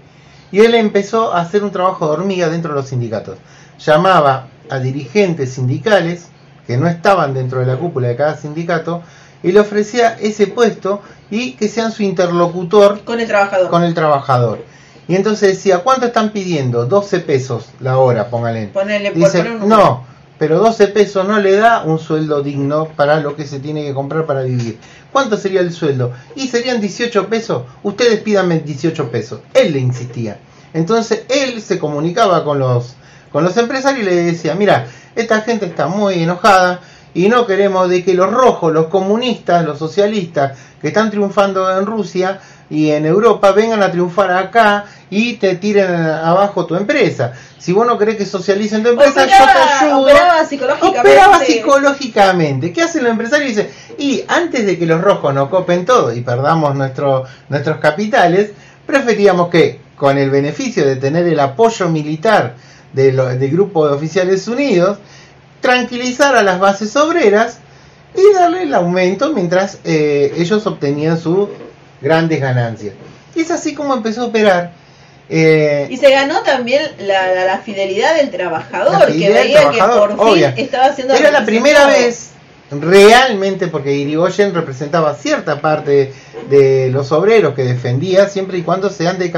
[0.50, 3.38] Y él empezó a hacer un trabajo de hormiga dentro de los sindicatos.
[3.78, 6.26] Llamaba a dirigentes sindicales
[6.66, 9.02] que no estaban dentro de la cúpula de cada sindicato
[9.42, 13.68] y le ofrecía ese puesto y que sean su interlocutor Con el trabajador.
[13.70, 14.64] con el trabajador.
[15.06, 16.86] Y entonces decía, ¿cuánto están pidiendo?
[16.86, 18.68] 12 pesos la hora, póngale.
[18.68, 20.04] Ponele, por Dice, un no,
[20.38, 23.94] pero 12 pesos no le da un sueldo digno para lo que se tiene que
[23.94, 24.78] comprar para vivir.
[25.12, 26.12] ¿Cuánto sería el sueldo?
[26.34, 27.64] Y serían 18 pesos.
[27.82, 29.40] Ustedes pídanme 18 pesos.
[29.52, 30.38] Él le insistía.
[30.72, 32.94] Entonces él se comunicaba con los,
[33.30, 36.80] con los empresarios y le decía, mira, esta gente está muy enojada
[37.14, 41.86] y no queremos de que los rojos, los comunistas, los socialistas que están triunfando en
[41.86, 47.32] Rusia y en Europa vengan a triunfar acá y te tiren abajo tu empresa.
[47.58, 50.00] Si vos no querés que socialicen tu empresa, yo te ayudo.
[50.02, 50.98] operaba psicológicamente.
[51.00, 52.72] Operaba psicológicamente.
[52.72, 53.46] ¿Qué hace el empresario?
[53.48, 58.50] Dice, y antes de que los rojos nos copen todo y perdamos nuestro, nuestros capitales,
[58.86, 62.54] preferíamos que, con el beneficio de tener el apoyo militar
[62.92, 64.98] de lo- del grupo de oficiales unidos,
[65.64, 67.58] tranquilizar a las bases obreras
[68.14, 71.48] y darle el aumento mientras eh, ellos obtenían sus
[72.02, 72.94] grandes ganancias.
[73.34, 74.72] Y es así como empezó a operar.
[75.30, 80.14] eh, Y se ganó también la, la- la fidelidad del trabajador, que veía trabajador, que
[80.16, 82.30] por fin estaba haciendo Era la primera vez
[82.70, 86.12] realmente, porque Irigoyen representaba cierta parte
[86.50, 89.32] de los obreros que defendía, siempre y cuando sean de,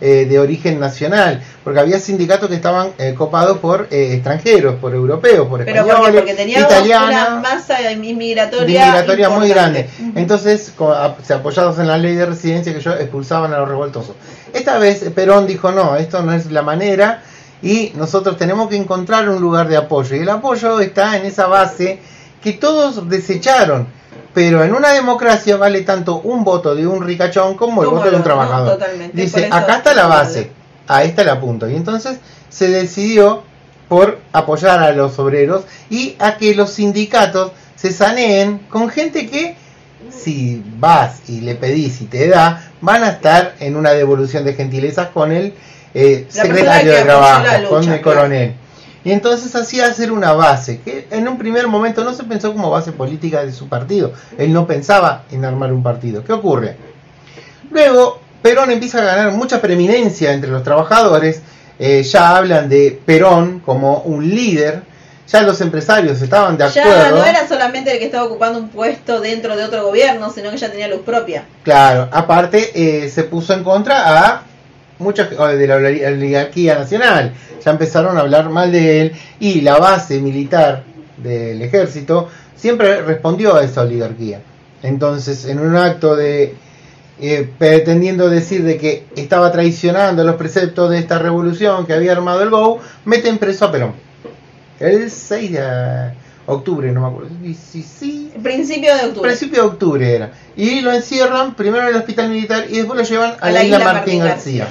[0.00, 4.94] eh, de origen nacional, porque había sindicatos que estaban eh, copados por eh, extranjeros, por
[4.94, 9.88] europeos, por Pero porque, españoles, porque teníamos italianas, una masa inmigratoria, migratoria muy grande.
[10.16, 13.68] Entonces, co- a- se apoyados en la ley de residencia que yo expulsaban a los
[13.68, 14.14] revoltosos.
[14.52, 17.22] Esta vez Perón dijo, no, esto no es la manera
[17.62, 20.16] y nosotros tenemos que encontrar un lugar de apoyo.
[20.16, 21.98] Y el apoyo está en esa base
[22.42, 23.86] que todos desecharon.
[24.32, 28.10] Pero en una democracia vale tanto un voto de un ricachón como el Como voto
[28.10, 28.78] de un trabajador.
[28.78, 30.52] por Dice, acá está la base,
[30.86, 31.68] ahí está el apunto.
[31.68, 32.18] Y entonces
[32.48, 33.42] se decidió
[33.88, 39.56] por apoyar a los obreros y a que los sindicatos se saneen con gente que
[40.10, 44.54] si vas y le pedís y te da, van a estar en una devolución de
[44.54, 45.54] gentilezas con el
[45.94, 48.54] eh, La secretario de trabajo, la lucha, con el claro.
[49.04, 52.70] Y entonces hacía hacer una base, que en un primer momento no se pensó como
[52.70, 54.12] base política de su partido.
[54.36, 56.22] Él no pensaba en armar un partido.
[56.22, 56.76] ¿Qué ocurre?
[57.70, 61.42] Luego, Perón empieza a ganar mucha preeminencia entre los trabajadores.
[61.78, 64.82] eh, ya hablan de Perón como un líder.
[65.28, 67.16] Ya los empresarios estaban de Ya acuerdo.
[67.18, 70.58] no era solamente el que estaba ocupando un puesto dentro de otro gobierno, sino que
[70.58, 71.44] ya tenía luz propia.
[71.62, 74.42] Claro, aparte eh, se puso en contra a
[75.00, 77.32] muchas o de la oli- oligarquía nacional.
[77.64, 80.84] Ya empezaron a hablar mal de él y la base militar
[81.16, 84.40] del ejército siempre respondió a esa oligarquía.
[84.82, 86.54] Entonces, en un acto de
[87.20, 92.42] eh, pretendiendo decir de que estaba traicionando los preceptos de esta revolución que había armado
[92.42, 93.92] el GO, meten preso a Perón.
[94.78, 95.60] El 6 de
[96.46, 97.28] octubre, no me acuerdo.
[97.44, 99.28] Sí, sí, sí, Principio de octubre.
[99.28, 100.32] principio de octubre era.
[100.56, 103.80] Y lo encierran primero en el hospital militar y después lo llevan a, la, isla,
[103.80, 104.66] Martín, García,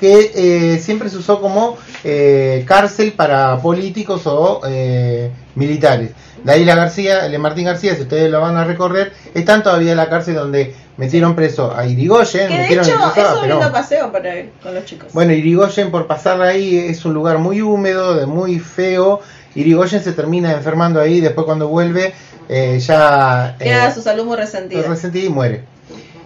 [0.00, 6.10] que eh, siempre se usó como eh, cárcel para políticos o eh, militares.
[6.44, 9.90] La isla García, el de Martín García, si ustedes lo van a recorrer, están todavía
[9.90, 13.40] en la cárcel donde metieron preso a Irigoyen, Que de metieron hecho es a un
[13.42, 13.58] Perón.
[13.58, 15.12] lindo paseo para ir con los chicos.
[15.12, 19.20] Bueno, Irigoyen por pasar ahí es un lugar muy húmedo, de muy feo.
[19.54, 22.14] Irigoyen se termina enfermando ahí, después cuando vuelve
[22.48, 23.56] eh, ya...
[23.60, 24.82] eh, Queda su salud muy resentida.
[24.82, 25.64] resentida y muere.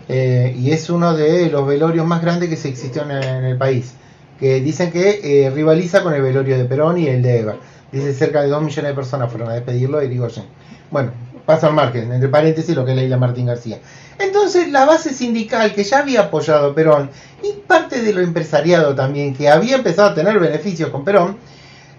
[0.08, 3.94] Eh, y es uno de los velorios más grandes que se existió en, el país.
[4.38, 7.56] Que dicen que eh, rivaliza con el velorio de Perón y el de Eva.
[7.92, 10.44] Dice cerca de 2 millones de personas fueron a despedirlo de Irigoyen.
[10.90, 11.12] Bueno,
[11.46, 13.78] paso al margen, entre paréntesis lo que es la Martín García.
[14.18, 17.10] Entonces la base sindical que ya había apoyado Perón
[17.42, 21.36] y parte de lo empresariado también que había empezado a tener beneficios con Perón,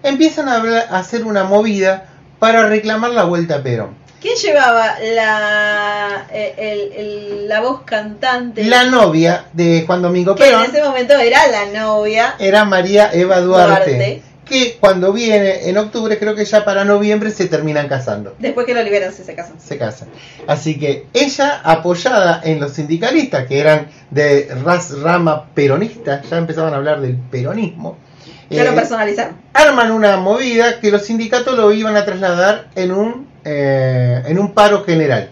[0.02, 3.90] empiezan a, hablar- a hacer una movida para reclamar la vuelta a Perón.
[4.26, 8.64] ¿Quién llevaba la, eh, el- el- la voz cantante?
[8.64, 12.34] La novia de Juan Domingo que Perón en ese momento era la novia.
[12.40, 14.22] era María Eva Duarte, Duarte.
[14.44, 18.34] que cuando viene en octubre, creo que ya para noviembre se terminan casando.
[18.40, 19.60] Después que lo liberan se, se casan.
[19.60, 20.08] Se casan.
[20.48, 26.74] Así que ella, apoyada en los sindicalistas, que eran de ras rama peronista, ya empezaban
[26.74, 27.96] a hablar del peronismo,
[28.50, 29.36] Ya eh, lo personalizaron.
[29.52, 34.52] arman una movida que los sindicatos lo iban a trasladar en un, eh, en un
[34.52, 35.30] paro general.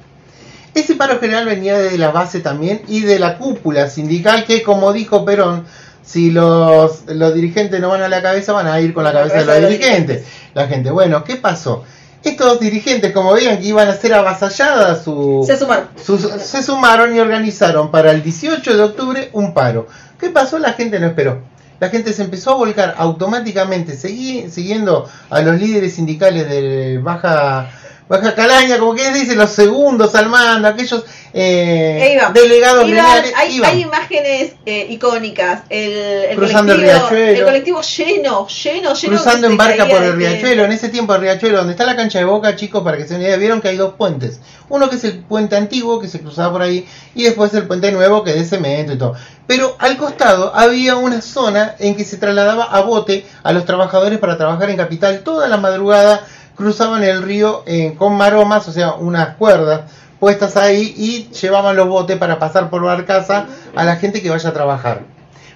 [0.72, 4.92] Ese paro general venía de la base también y de la cúpula sindical que, como
[4.92, 5.64] dijo Perón,
[6.04, 9.38] si los, los dirigentes no van a la cabeza, van a ir con la cabeza
[9.38, 10.24] de los de los dirigentes.
[10.54, 11.84] La gente, bueno, ¿qué pasó?
[12.22, 15.88] Estos dirigentes, como veían que iban a ser avasalladas su, Se sumaron.
[16.02, 19.86] sus- se sumaron y organizaron para el 18 de octubre un paro.
[20.18, 20.58] ¿Qué pasó?
[20.58, 21.42] La gente no esperó.
[21.80, 27.70] La gente se empezó a volcar automáticamente, siguiendo a los líderes sindicales de Baja
[28.06, 33.56] Baja Calaña, como que dicen los segundos al mando, aquellos eh, delegados Iban, lineales, hay,
[33.56, 33.70] iban.
[33.70, 35.62] hay imágenes eh, icónicas.
[35.70, 37.38] El, el Cruzando el colectivo, riachuelo.
[37.38, 39.16] el colectivo lleno, lleno, lleno.
[39.16, 40.64] cruzando que en barca por el riachuelo.
[40.64, 43.14] En ese tiempo el riachuelo, donde está la cancha de boca, chicos, para que se
[43.14, 44.38] den una idea, vieron que hay dos puentes.
[44.68, 47.90] Uno que es el puente antiguo, que se cruzaba por ahí, y después el puente
[47.90, 49.14] nuevo, que es de cemento y todo.
[49.46, 54.18] Pero al costado había una zona en que se trasladaba a bote a los trabajadores
[54.18, 56.26] para trabajar en capital toda la madrugada.
[56.56, 59.82] Cruzaban el río eh, con maromas, o sea, unas cuerdas
[60.20, 64.48] puestas ahí y llevaban los botes para pasar por barcaza a la gente que vaya
[64.48, 65.02] a trabajar.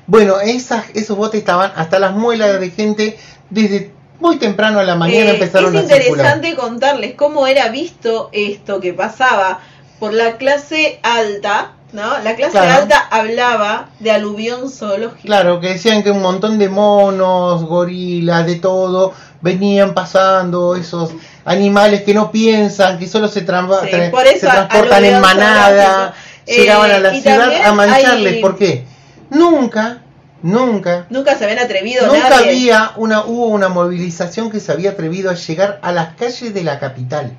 [0.07, 3.18] Bueno, esas, esos botes estaban hasta las muelas de gente
[3.51, 6.09] desde muy temprano a la mañana Eh, empezaron es a circular.
[6.09, 9.61] interesante contarles cómo era visto esto que pasaba
[10.01, 12.18] por la clase alta, ¿no?
[12.24, 12.82] La clase Claro.
[12.82, 15.22] alta hablaba de aluvión zoológico.
[15.22, 21.11] Claro, que decían que un montón de monos, gorilas, de todo, venían pasando esos
[21.45, 25.20] animales que no piensan, que solo se, tramba- Sí, tra- por eso se transportan en
[25.20, 26.14] manada,
[26.45, 26.57] zoológico.
[26.62, 28.34] llegaban a Eh, la ciudad a mancharles.
[28.34, 28.84] hay- ¿Por qué?
[29.30, 29.99] Nunca,
[30.43, 32.51] nunca, Nunca se habían atrevido nunca nadie.
[32.51, 36.64] había una, hubo una movilización que se había atrevido a llegar a las calles de
[36.64, 37.32] la capital.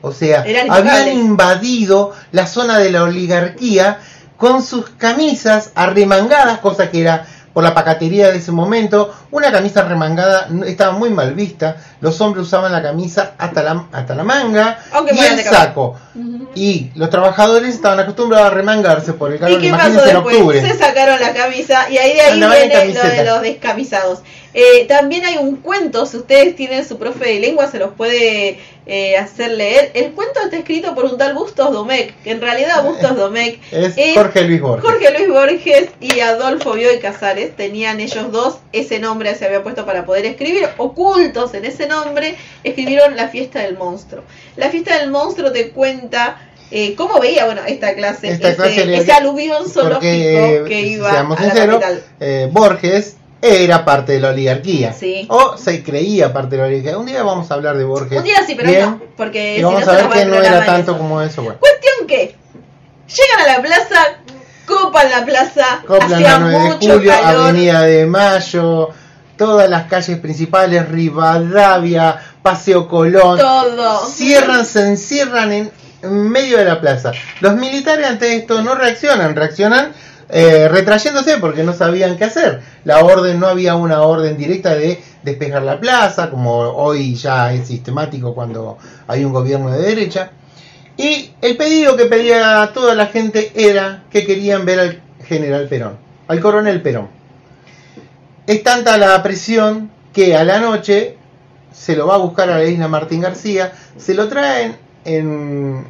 [0.00, 3.98] O sea, Eran habían invadido la zona de la oligarquía
[4.36, 9.14] con sus camisas arremangadas, cosa que era por la pacatería de ese momento.
[9.30, 11.76] Una camisa remangada estaba muy mal vista.
[12.00, 15.96] Los hombres usaban la camisa hasta la, hasta la manga Aunque y el saco.
[16.54, 19.60] Y los trabajadores estaban acostumbrados a remangarse por el ¿Y calor.
[19.60, 20.60] qué pasó Imagínense en octubre.
[20.60, 24.18] Se sacaron la camisa y ahí de ahí Andaban en viene lo de los descamisados.
[24.54, 28.60] Eh, también hay un cuento, si ustedes tienen su profe de lengua se los puede
[28.86, 29.90] eh, hacer leer.
[29.94, 33.94] El cuento está escrito por un tal Bustos Domecq, que en realidad Bustos Domecq Es
[33.96, 34.88] es Jorge Luis Borges.
[34.88, 39.84] Jorge Luis Borges y Adolfo Bioy Casares tenían ellos dos ese nombre se había puesto
[39.84, 44.22] para poder escribir ocultos en ese nombre escribieron la fiesta del monstruo
[44.56, 46.36] la fiesta del monstruo te cuenta
[46.70, 51.10] eh, cómo veía bueno esta clase Esta ese, clase ese aluvión zoológico Porque, que iba
[51.10, 54.92] seamos a la capital eh, Borges era parte de la oligarquía.
[54.92, 55.26] Sí.
[55.28, 56.98] O se creía parte de la oligarquía.
[56.98, 58.18] Un día vamos a hablar de Borges.
[58.18, 60.34] un día sí pero Bien, no porque Y si vamos no a ver que no
[60.36, 60.98] era tanto eso.
[60.98, 61.42] como eso.
[61.42, 61.58] Bueno.
[61.60, 62.34] cuestión que
[63.06, 64.16] llegan a la plaza
[64.66, 68.88] copan la plaza hacía la 9 de mucho julio, calor Avenida de Mayo,
[69.36, 73.38] todas las calles principales, Rivadavia, Paseo Colón.
[73.38, 75.70] todo Cierran, se encierran en,
[76.02, 77.12] en medio de la plaza.
[77.40, 79.92] Los militares ante esto no reaccionan, reaccionan
[80.28, 82.60] eh, retrayéndose porque no sabían qué hacer.
[82.84, 87.68] La orden, no había una orden directa de despejar la plaza, como hoy ya es
[87.68, 90.30] sistemático cuando hay un gobierno de derecha.
[90.96, 95.96] Y el pedido que pedía toda la gente era que querían ver al general Perón,
[96.28, 97.08] al coronel Perón.
[98.46, 101.16] Es tanta la presión que a la noche
[101.72, 105.84] se lo va a buscar a la isla Martín García, se lo traen en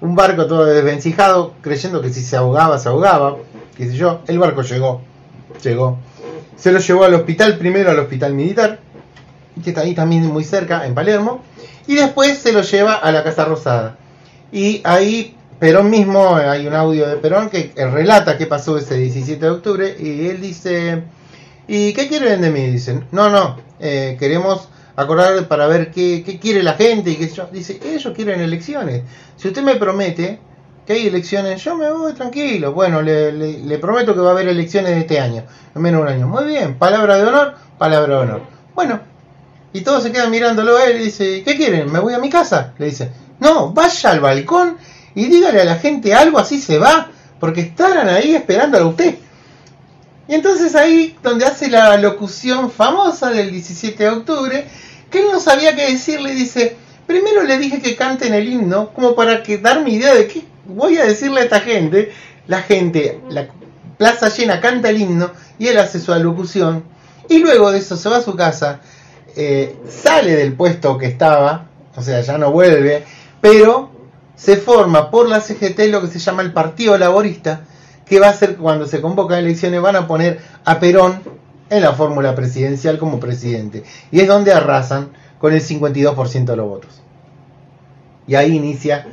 [0.00, 3.36] un barco todo desvencijado, creyendo que si se ahogaba, se ahogaba,
[3.76, 4.20] qué sé yo.
[4.26, 5.00] El barco llegó,
[5.62, 5.98] llegó.
[6.56, 8.80] Se lo llevó al hospital, primero al hospital militar,
[9.62, 11.42] que está ahí también muy cerca, en Palermo,
[11.86, 13.96] y después se lo lleva a la Casa Rosada.
[14.52, 19.44] Y ahí Perón mismo, hay un audio de Perón que relata qué pasó ese 17
[19.44, 21.02] de octubre, y él dice,
[21.66, 22.66] ¿y qué quieren de mí?
[22.66, 24.68] Dicen, no, no, eh, queremos
[25.02, 27.48] acordar para ver qué, quiere la gente y qué yo.
[27.52, 29.02] Dice, ellos quieren elecciones.
[29.36, 30.38] Si usted me promete
[30.86, 32.72] que hay elecciones, yo me voy tranquilo.
[32.72, 35.44] Bueno, le, le- prometo que va a haber elecciones este año,
[35.74, 36.26] en menos un año.
[36.26, 38.42] Muy bien, palabra de honor, palabra de honor.
[38.74, 39.00] Bueno,
[39.72, 41.92] y todos se quedan mirándolo a él y dice, ¿qué quieren?
[41.92, 42.72] ¿Me voy a mi casa?
[42.78, 44.78] Le dice, no, vaya al balcón
[45.14, 49.14] y dígale a la gente algo, así se va, porque estarán ahí esperándolo a usted.
[50.26, 54.66] Y entonces ahí donde hace la locución famosa del 17 de octubre,
[55.10, 59.14] que él no sabía qué decirle, dice, primero le dije que canten el himno, como
[59.14, 62.12] para que darme idea de qué voy a decirle a esta gente.
[62.46, 63.48] La gente, la
[63.98, 66.84] plaza llena canta el himno y él hace su alocución.
[67.28, 68.80] Y luego de eso se va a su casa,
[69.36, 73.04] eh, sale del puesto que estaba, o sea, ya no vuelve,
[73.40, 73.90] pero
[74.34, 77.62] se forma por la CGT lo que se llama el Partido Laborista,
[78.06, 81.20] que va a ser cuando se convocan elecciones, van a poner a Perón
[81.70, 83.82] en la fórmula presidencial como presidente.
[84.10, 87.02] Y es donde arrasan con el 52% de los votos.
[88.26, 89.06] Y ahí inicia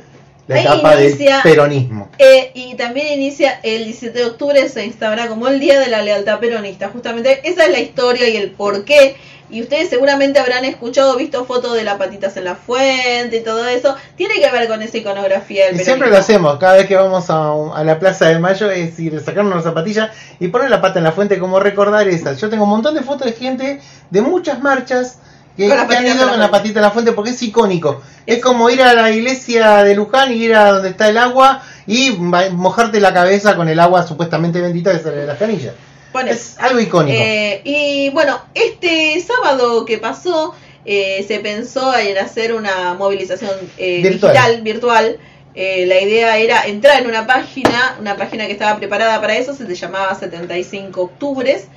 [0.46, 2.08] la Ahí etapa inicia- del peronismo.
[2.18, 6.02] Eh, y también inicia el 17 de octubre, se instaurará como el Día de la
[6.02, 6.88] Lealtad Peronista.
[6.88, 9.16] Justamente esa es la historia y el por qué.
[9.48, 13.66] Y ustedes seguramente habrán escuchado, visto fotos de las patitas en la fuente y todo
[13.66, 13.96] eso.
[14.16, 17.30] Tiene que ver con esa iconografía del Y siempre lo hacemos, cada vez que vamos
[17.30, 20.80] a, a la Plaza de Mayo, es ir a sacarnos las zapatillas y poner la
[20.80, 22.32] pata en la fuente como recordar esa.
[22.34, 23.80] Yo tengo un montón de fotos de gente
[24.10, 25.18] de muchas marchas
[25.56, 28.02] que, Con que han ido con la patita en la fuente porque es icónico.
[28.26, 31.62] Es como ir a la iglesia de Luján y ir a donde está el agua
[31.86, 35.74] y mojarte la cabeza con el agua supuestamente bendita que sale de las canillas.
[36.16, 36.30] Pone.
[36.30, 37.18] Es algo icónico.
[37.18, 40.54] Eh, y bueno, este sábado que pasó,
[40.86, 44.32] eh, se pensó en hacer una movilización eh, Virtual.
[44.32, 45.18] digital, virtual.
[45.54, 49.54] Eh, la idea era entrar en una página, una página que estaba preparada para eso,
[49.54, 51.68] se llamaba 75 Octubres.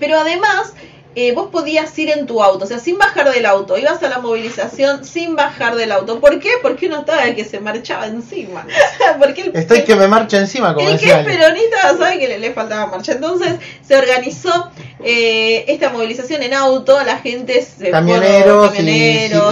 [0.00, 0.72] Pero además,
[1.20, 3.76] eh, vos podías ir en tu auto, o sea, sin bajar del auto.
[3.76, 6.20] Ibas a la movilización sin bajar del auto.
[6.20, 6.50] ¿Por qué?
[6.62, 8.64] Porque uno estaba el que se marchaba encima.
[9.18, 12.38] Porque el, Estoy que me marcho encima, como el que es peronista sabe que le,
[12.38, 13.12] le faltaba marcha.
[13.12, 13.54] Entonces
[13.86, 14.70] se organizó
[15.02, 18.84] eh, esta movilización en auto, la gente se camioneros, y- y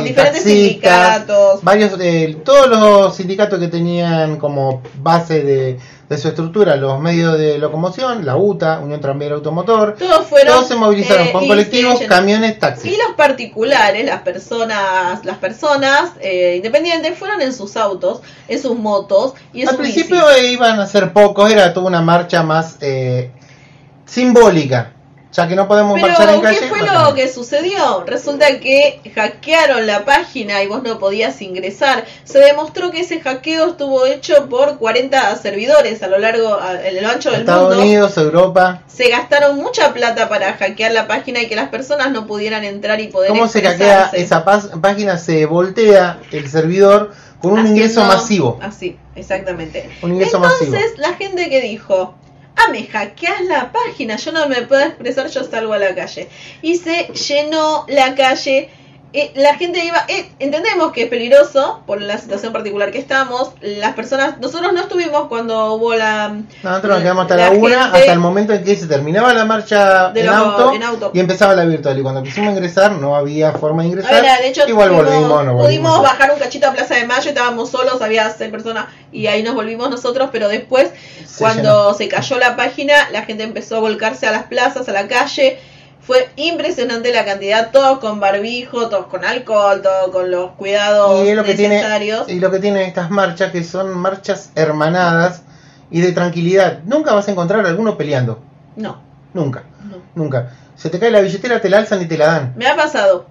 [0.04, 1.62] diferentes taxistas, sindicatos.
[1.64, 5.78] varios eh, todos los sindicatos que tenían como base de,
[6.08, 10.54] de su estructura los medios de locomoción, la UTA, Unión Tranviaria Automotor, Todos fueron.
[10.54, 12.92] todos se movilizaron eh, con colectivos, camiones, taxis.
[12.92, 18.78] Y los particulares, las personas, las personas eh, independientes fueron en sus autos, en sus
[18.78, 20.52] motos y en Al sus principio bicis.
[20.52, 23.30] iban a ser pocos, era toda una marcha más eh,
[24.04, 24.92] simbólica.
[25.36, 26.68] Ya que no podemos Pero, marchar en ¿qué calle.
[26.68, 27.08] fue marchamos.
[27.10, 28.04] lo que sucedió?
[28.06, 32.04] Resulta que hackearon la página y vos no podías ingresar.
[32.24, 37.02] Se demostró que ese hackeo estuvo hecho por 40 servidores a lo largo, a- en
[37.02, 37.82] lo ancho del Estados mundo.
[37.82, 38.82] Unidos, Europa.
[38.86, 43.00] Se gastaron mucha plata para hackear la página y que las personas no pudieran entrar
[43.00, 45.18] y poder ¿Cómo se hackea esa página?
[45.18, 47.12] Se voltea el servidor
[47.42, 48.58] con un ingreso masivo.
[48.62, 49.90] Así, exactamente.
[50.02, 50.92] Un ingreso Entonces, masivo.
[50.96, 52.14] la gente que dijo,
[52.56, 56.28] ah, me hackeas la página, yo no me puedo expresar, yo salgo a la calle.
[56.62, 58.70] Y se llenó la calle.
[59.20, 63.50] Eh, la gente iba, eh, entendemos que es peligroso por la situación particular que estamos.
[63.60, 66.36] Las personas, nosotros no estuvimos cuando hubo la.
[66.62, 69.44] Nosotros nos quedamos hasta la, la una, hasta el momento en que se terminaba la
[69.44, 71.10] marcha en, lo- auto, en auto.
[71.14, 71.98] y empezaba la virtual.
[71.98, 74.14] Y cuando quisimos ingresar, no había forma de ingresar.
[74.14, 76.02] Ahora, de hecho, Igual volvimos, no pudimos volvimos.
[76.02, 79.54] bajar un cachito a Plaza de Mayo, estábamos solos, había seis personas y ahí nos
[79.54, 80.90] volvimos nosotros, pero después,
[81.26, 84.92] Se cuando se cayó la página, la gente empezó a volcarse a las plazas, a
[84.92, 85.58] la calle.
[86.06, 91.34] Fue impresionante la cantidad, todos con barbijo, todos con alcohol, todos con los cuidados Y
[91.34, 92.28] lo tiene necesarios.
[92.28, 95.42] y lo que tienen estas marchas que son marchas hermanadas
[95.90, 96.80] y de tranquilidad.
[96.84, 98.40] Nunca vas a encontrar a alguno peleando.
[98.76, 99.00] No,
[99.34, 99.96] Nunca, no.
[100.14, 100.52] nunca.
[100.76, 102.52] Se te cae la billetera, te la alzan y te la dan.
[102.56, 103.26] Me ha pasado.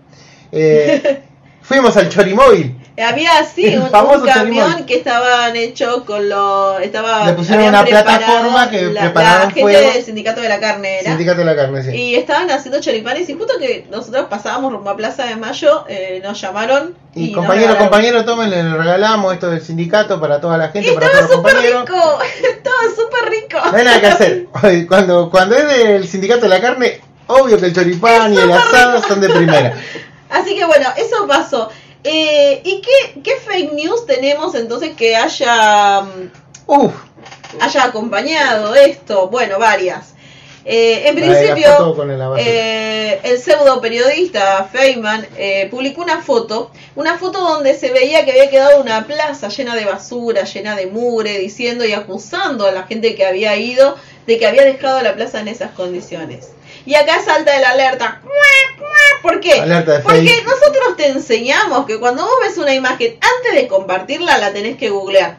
[0.52, 1.24] Eh,
[1.62, 2.76] fuimos al Chorimóvil.
[2.98, 7.84] Había así El un, un camión que estaban hecho con lo estaba Le pusieron una
[7.84, 9.92] plataforma que la, prepararon la gente fuego.
[9.94, 11.92] del sindicato de la carne era Sindicato de la carne, sí.
[11.92, 16.22] y estaban haciendo choripanes y justo que nosotros pasábamos rumbo a Plaza de Mayo eh,
[16.24, 20.70] nos llamaron Y, y, compañero, compañero, tomen, le regalamos esto del sindicato para toda la
[20.70, 21.82] gente, y para todos los compañeros.
[21.82, 22.20] rico
[22.50, 24.46] estaba súper rico No hay nada que hacer.
[24.88, 29.02] Cuando, cuando es del sindicato de la carne, obvio que el choripán y el asado
[29.02, 29.74] son de primera.
[30.30, 31.70] así que bueno eso pasó
[32.08, 36.30] Eh, ¿y qué, qué fake news tenemos entonces que haya mm,
[36.68, 36.94] Uf,
[37.60, 39.28] haya acompañado esto?
[39.28, 40.14] Bueno, varias.
[40.68, 41.96] Eh, en principio,
[42.40, 48.32] eh, el pseudo periodista Feynman eh, publicó una foto, una foto donde se veía que
[48.32, 52.84] había quedado una plaza llena de basura, llena de mugre, diciendo y acusando a la
[52.84, 53.96] gente que había ido
[54.26, 56.50] de que había dejado la plaza en esas condiciones.
[56.86, 58.22] Y acá salta el alerta.
[59.22, 59.54] ¿Por qué?
[59.54, 64.54] Alerta Porque nosotros te enseñamos que cuando vos ves una imagen, antes de compartirla, la
[64.54, 65.38] tenés que googlear.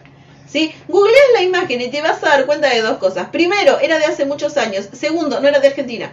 [0.48, 0.74] ¿Sí?
[0.88, 3.28] Googleas la imagen y te vas a dar cuenta de dos cosas.
[3.30, 4.88] Primero, era de hace muchos años.
[4.92, 6.12] Segundo, no era de Argentina.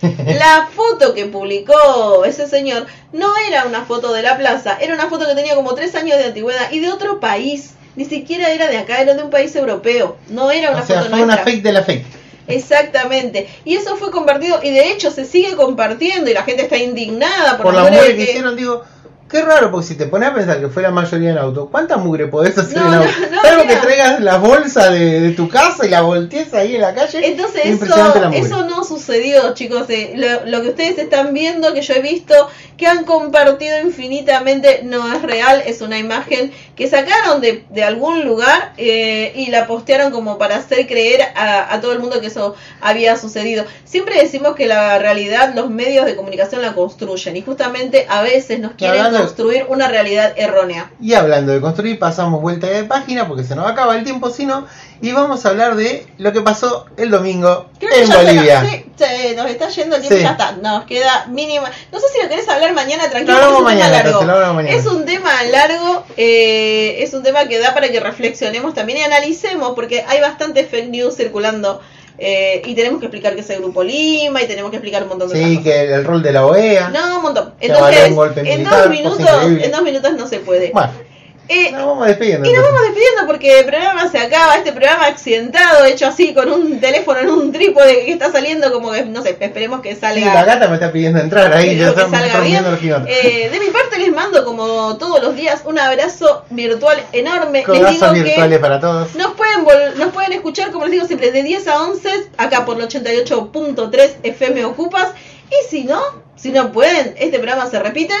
[0.00, 5.08] La foto que publicó ese señor no era una foto de la plaza, era una
[5.08, 7.74] foto que tenía como tres años de antigüedad y de otro país.
[7.96, 10.16] Ni siquiera era de acá, era de un país europeo.
[10.28, 11.44] No era una o sea, foto fue una nuestra.
[11.44, 12.06] fake de la fake.
[12.46, 13.48] Exactamente.
[13.64, 17.56] Y eso fue compartido y de hecho se sigue compartiendo y la gente está indignada
[17.56, 18.84] por, Por la que hicieron, digo,
[19.30, 21.96] qué raro, porque si te pones a pensar que fue la mayoría en auto, ¿cuánta
[21.96, 23.08] mugre podés hacer No, en auto?
[23.32, 26.82] no, Salvo que traigas la bolsa de, de tu casa y la voltees ahí en
[26.82, 27.26] la calle.
[27.26, 29.88] Entonces eso, eso no sucedió, chicos.
[29.88, 32.34] Eh, lo, lo que ustedes están viendo, que yo he visto,
[32.76, 35.62] que han compartido infinitamente, no es real.
[35.66, 40.56] Es una imagen que sacaron de, de algún lugar eh, y la postearon como para
[40.56, 43.64] hacer creer a, a todo el mundo que eso había sucedido.
[43.84, 48.60] Siempre decimos que la realidad los medios de comunicación la construyen y justamente a veces
[48.60, 50.90] nos quieren hablando- construir una realidad errónea.
[51.00, 54.66] Y hablando de construir, pasamos vuelta de página porque se nos acaba el tiempo, sino
[55.00, 58.62] y vamos a hablar de lo que pasó el domingo Creo que en se Bolivia.
[58.62, 60.22] nos- sí, se nos está yendo el tiempo, Sí.
[60.22, 60.52] ya está.
[60.52, 61.70] Nos queda mínima.
[61.92, 63.36] No sé si lo querés hablar mañana, tranquilo.
[63.38, 64.22] Lo hablamos es un tema largo.
[64.24, 64.76] Lo hablamos mañana.
[64.76, 69.02] Es un tema largo, eh, es un tema que da para que reflexionemos también y
[69.02, 71.80] analicemos, porque hay bastante fake news circulando.
[72.18, 75.08] Eh, y tenemos que explicar qué es el Grupo Lima y tenemos que explicar un
[75.08, 76.86] montón de Sí, otras que el, rol de la OEA.
[76.86, 77.06] cosas.
[77.08, 77.54] No, un montón.
[77.58, 80.70] Que Entonces, un en militar, dos minutos, en dos minutos no se puede.
[80.72, 80.92] Bueno,
[81.48, 82.48] Eh, nos vamos despidiendo.
[82.48, 86.50] y nos vamos despidiendo porque el programa se acaba, este programa accidentado, hecho así con
[86.50, 90.00] un teléfono en un trípode que está saliendo como que, no sé, esperemos que Sí,
[90.00, 90.32] salga.
[90.34, 92.64] la gata me está pidiendo entrar ahí, ya estamos bien.
[93.06, 97.62] Eh, de mi parte les mando como todos los días un abrazo virtual enorme.
[97.66, 99.14] les digo virtuales que para todos.
[99.14, 102.64] nos pueden, vol- nos pueden escuchar, como les digo siempre, de 10 a 11, acá
[102.64, 105.08] por el 88.3 FM Ocupas.
[105.50, 106.00] Y si no,
[106.36, 108.14] si no pueden, este programa se repite.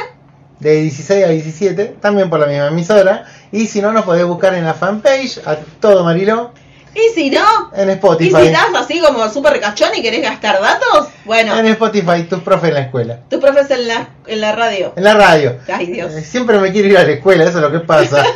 [0.60, 3.24] De 16 a 17, también por la misma emisora.
[3.52, 6.52] Y si no, nos podés buscar en la fanpage, a todo Marilo,
[6.94, 8.30] Y si no, en y Spotify.
[8.40, 12.68] si estás así como súper cachón y querés gastar datos, bueno, En Spotify, tus profes
[12.68, 13.18] en la escuela.
[13.28, 14.92] tus profes en la, en la radio.
[14.96, 15.56] En la radio.
[15.72, 16.12] Ay, Dios.
[16.14, 18.24] Eh, Siempre me quiero ir a la escuela, eso es lo que pasa.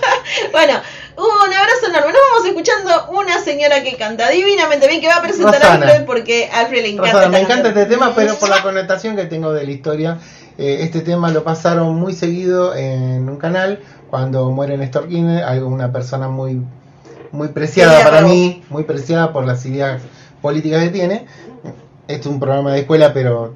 [0.53, 0.75] Bueno,
[1.17, 2.13] un abrazo enorme.
[2.13, 5.87] Nos vamos escuchando una señora que canta divinamente bien, que va a presentar a Rosana.
[5.87, 7.13] Alfred porque a Alfred le encanta.
[7.13, 10.19] Rosana, me encanta este tema, pero por la connotación que tengo de la historia,
[10.59, 13.81] eh, este tema lo pasaron muy seguido en un canal
[14.11, 16.61] cuando muere Néstor Kirchner, algo una persona muy
[17.31, 20.03] muy preciada para mí, muy preciada por las ideas
[20.43, 21.27] políticas que tiene.
[22.09, 23.55] Este es un programa de escuela, pero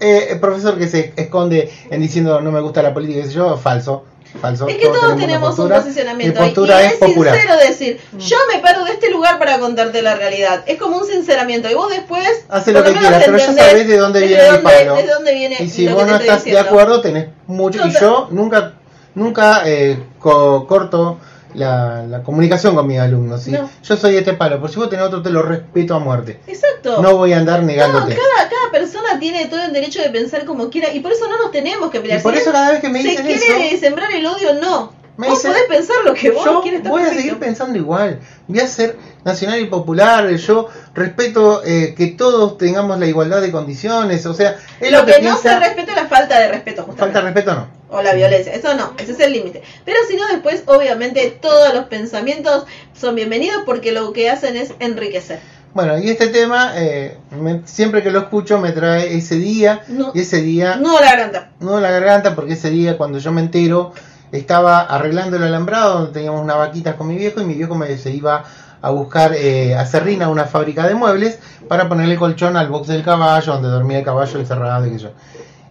[0.00, 3.34] eh, el profesor que se esconde en diciendo no me gusta la política, qué sé
[3.34, 4.04] yo, falso.
[4.40, 4.66] Falso.
[4.66, 6.54] Es que todos tenemos un posicionamiento Mi ahí.
[6.54, 10.62] postura y es sincero decir, yo me paro de este lugar para contarte la realidad.
[10.66, 11.70] Es como un sinceramiento.
[11.70, 12.44] Y vos después.
[12.48, 14.94] Hace lo que quieras, pero ya sabés de dónde viene el palo.
[14.96, 17.86] desde dónde viene Y si vos no estás de acuerdo, tenés mucho.
[17.86, 18.74] Y yo nunca,
[19.14, 21.18] nunca eh, co- corto
[21.54, 23.42] la, la comunicación con mis alumnos.
[23.42, 23.50] ¿sí?
[23.52, 23.68] No.
[23.82, 26.40] Yo soy este palo, por si vos tenés otro, te lo respeto a muerte.
[26.46, 27.00] Exacto.
[27.02, 28.14] No voy a andar No, negándote.
[28.16, 31.36] cada, cada persona tiene todo el derecho de pensar como quiera y por eso no
[31.38, 32.20] nos tenemos que pelear.
[32.20, 34.54] Y por Si eso cada vez que me se dicen quiere eso, sembrar el odio,
[34.54, 35.01] no.
[35.16, 36.82] Me vos podés pensar lo que vos yo quieres.
[36.82, 37.22] voy a perfecto.
[37.22, 38.18] seguir pensando igual.
[38.48, 40.28] Voy a ser nacional y popular.
[40.30, 44.24] Yo respeto eh, que todos tengamos la igualdad de condiciones.
[44.26, 46.84] O sea, es Lo lo, que, que, no se respeta es la falta de respeto,
[46.84, 47.00] justamente.
[47.14, 47.96] Falta de respeto, no.
[47.98, 48.54] o la violencia.
[48.54, 49.62] Eso no, ese es el límite.
[49.84, 52.64] Pero si no, después, obviamente, todos los pensamientos
[52.98, 55.40] son bienvenidos porque lo que hacen es enriquecer.
[55.74, 59.82] Bueno, y este tema, eh, me- siempre que lo escucho, me trae ese día.
[59.88, 60.10] No.
[60.14, 61.50] Y ese día, No la garganta.
[61.60, 63.92] no la garganta, porque ese día, cuando yo me entero,
[64.32, 67.96] estaba arreglando el alambrado, donde teníamos unas vaquitas con mi viejo, y mi viejo me
[67.96, 68.44] se iba
[68.80, 73.04] a buscar eh, a Serrina, una fábrica de muebles, para ponerle colchón al box del
[73.04, 75.10] caballo, donde dormía el caballo encerrado y que yo.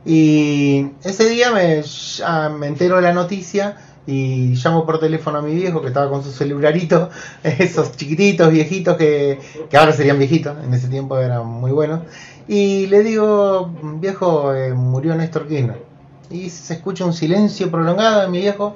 [0.05, 5.81] Y ese día me entero de la noticia y llamo por teléfono a mi viejo
[5.81, 7.09] que estaba con su celularito,
[7.43, 9.39] esos chiquititos, viejitos que,
[9.69, 12.01] que ahora serían viejitos, en ese tiempo eran muy buenos.
[12.47, 15.90] Y le digo, viejo, eh, murió Néstor Kirchner.
[16.31, 18.73] Y se escucha un silencio prolongado de mi viejo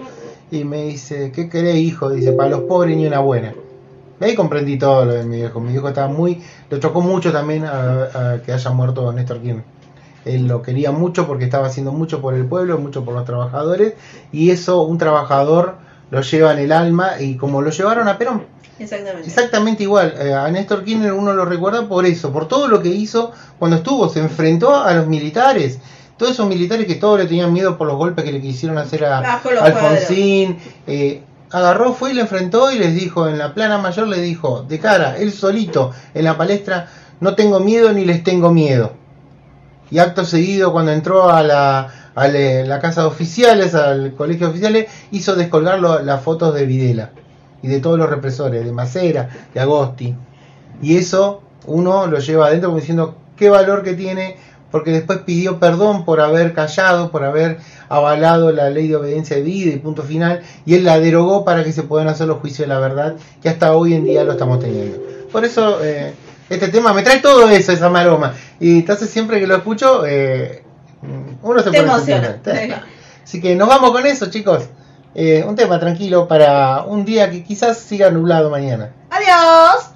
[0.52, 2.10] y me dice, ¿qué querés, hijo?
[2.10, 3.54] Dice, para los pobres ni una buena.
[4.20, 5.60] Y ahí comprendí todo lo de mi viejo.
[5.60, 9.64] Mi viejo estaba muy, lo chocó mucho también a, a que haya muerto Néstor Kirchner.
[10.26, 13.94] Él lo quería mucho porque estaba haciendo mucho por el pueblo, mucho por los trabajadores,
[14.32, 15.76] y eso un trabajador
[16.10, 18.44] lo lleva en el alma, y como lo llevaron a Perón,
[18.80, 19.28] Exactamente.
[19.28, 20.16] exactamente igual.
[20.20, 23.78] Eh, a Néstor Kirchner uno lo recuerda por eso, por todo lo que hizo cuando
[23.78, 25.80] estuvo, se enfrentó a los militares.
[26.18, 29.04] Todos esos militares que todos le tenían miedo por los golpes que le quisieron hacer
[29.06, 29.22] a
[29.66, 30.58] Alfonsín,
[30.88, 34.64] eh, agarró, fue y le enfrentó y les dijo, en la plana mayor le dijo,
[34.64, 36.88] de cara, él solito, en la palestra,
[37.20, 38.94] no tengo miedo ni les tengo miedo.
[39.92, 44.48] Y acto seguido, cuando entró a la, a la, la casa de oficiales, al colegio
[44.48, 47.12] de oficiales, hizo descolgar lo- las fotos de Videla
[47.62, 50.16] y de todos los represores, de Macera, de Agosti.
[50.82, 54.38] Y eso uno lo lleva adentro como diciendo qué valor que tiene,
[54.72, 57.60] porque después pidió perdón por haber callado, por haber
[57.90, 61.64] avalado la ley de obediencia de vida y punto final, y él la derogó para
[61.64, 64.34] que se puedan hacer los juicios de la verdad, que hasta hoy en día lo
[64.34, 64.98] estamos teniendo.
[65.32, 66.14] Por eso eh,
[66.50, 68.34] este tema me trae todo eso, esa maroma.
[68.60, 70.64] Y entonces siempre que lo escucho, eh,
[71.42, 72.40] uno se Te pone emociona.
[73.24, 74.64] Así que nos vamos con eso, chicos.
[75.16, 78.92] Eh, un tema tranquilo para un día que quizás siga nublado mañana.
[79.10, 79.95] Adiós.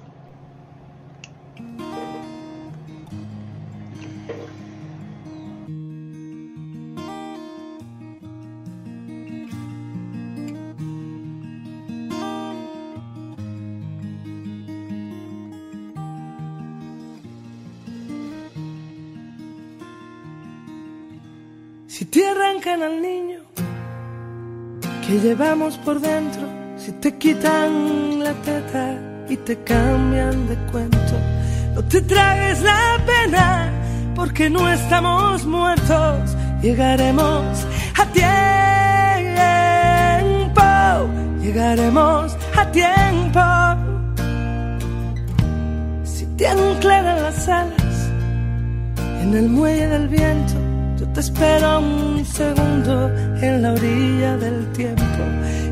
[22.70, 23.40] Al niño
[25.04, 26.42] que llevamos por dentro,
[26.76, 28.96] si te quitan la teta
[29.28, 31.14] y te cambian de cuento,
[31.74, 33.72] no te tragues la pena
[34.14, 37.66] porque no estamos muertos, llegaremos
[37.98, 38.30] a tiempo,
[41.42, 43.40] llegaremos a tiempo.
[46.04, 48.10] Si te anclan las alas
[49.22, 50.69] en el muelle del viento,
[51.14, 53.08] te espero un segundo
[53.40, 55.02] en la orilla del tiempo.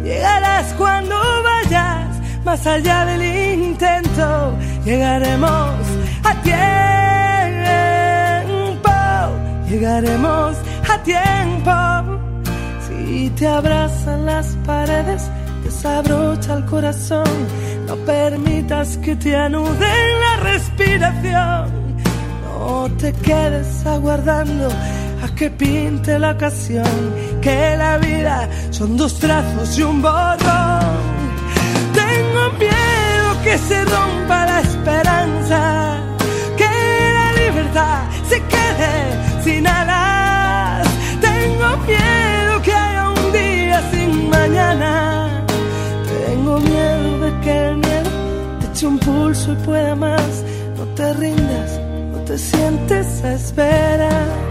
[0.03, 2.09] Llegarás cuando vayas
[2.45, 3.23] más allá del
[3.63, 4.55] intento.
[4.85, 5.75] Llegaremos
[6.25, 6.59] a tiempo.
[9.69, 10.57] Llegaremos
[10.89, 11.73] a tiempo.
[12.89, 15.31] Si te abrazan las paredes,
[15.63, 17.29] desabrocha el corazón.
[17.87, 21.89] No permitas que te anuden la respiración.
[22.45, 24.69] No te quedes aguardando
[25.23, 30.99] a que pinte la ocasión, que la vida son dos trazos y un borrón.
[31.93, 35.61] Tengo miedo que se rompa la esperanza,
[36.57, 36.71] que
[37.19, 40.87] la libertad se quede sin alas.
[41.21, 45.45] Tengo miedo que haya un día sin mañana.
[46.27, 48.11] Tengo miedo de que el miedo
[48.61, 50.45] te eche un pulso y pueda más.
[50.77, 51.81] No te rindas,
[52.13, 54.48] no te sientes a esperar.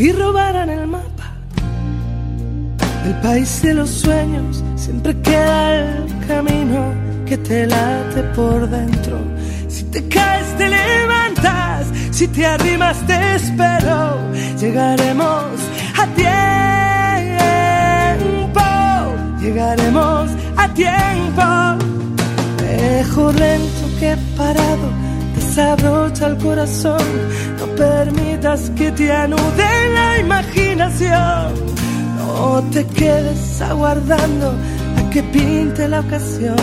[0.00, 1.34] Si robaran el mapa
[3.04, 6.94] del país de los sueños, siempre queda el camino
[7.26, 9.18] que te late por dentro.
[9.68, 14.16] Si te caes, te levantas, si te arrimas, te espero.
[14.58, 15.44] Llegaremos
[16.02, 17.42] a tiempo,
[19.42, 21.44] llegaremos a tiempo.
[22.64, 24.88] Mejor lento que parado,
[25.36, 27.04] desabrocha el corazón.
[27.76, 31.54] Permitas que te anude la imaginación.
[32.16, 34.54] No te quedes aguardando
[34.98, 36.56] a que pinte la ocasión.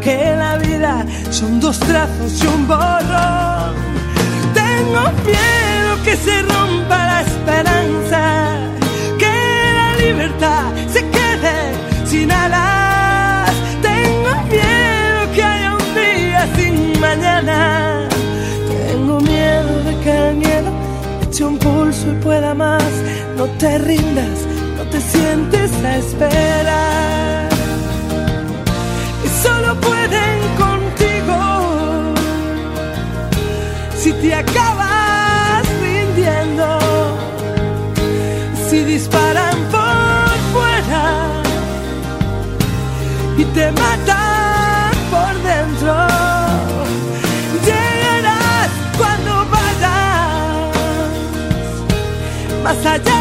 [0.00, 3.74] Que la vida son dos trazos y un borrón.
[4.54, 8.22] Tengo miedo que se rompa la esperanza.
[9.18, 9.34] Que
[9.78, 11.56] la libertad se quede
[12.06, 13.50] sin alas.
[13.82, 17.95] Tengo miedo que haya un día sin mañana.
[22.36, 22.82] Pueda más.
[23.36, 24.38] No te rindas,
[24.76, 27.48] no te sientes a esperar.
[29.24, 32.14] Y solo pueden contigo
[33.96, 34.65] si te acabas
[52.86, 53.15] más allá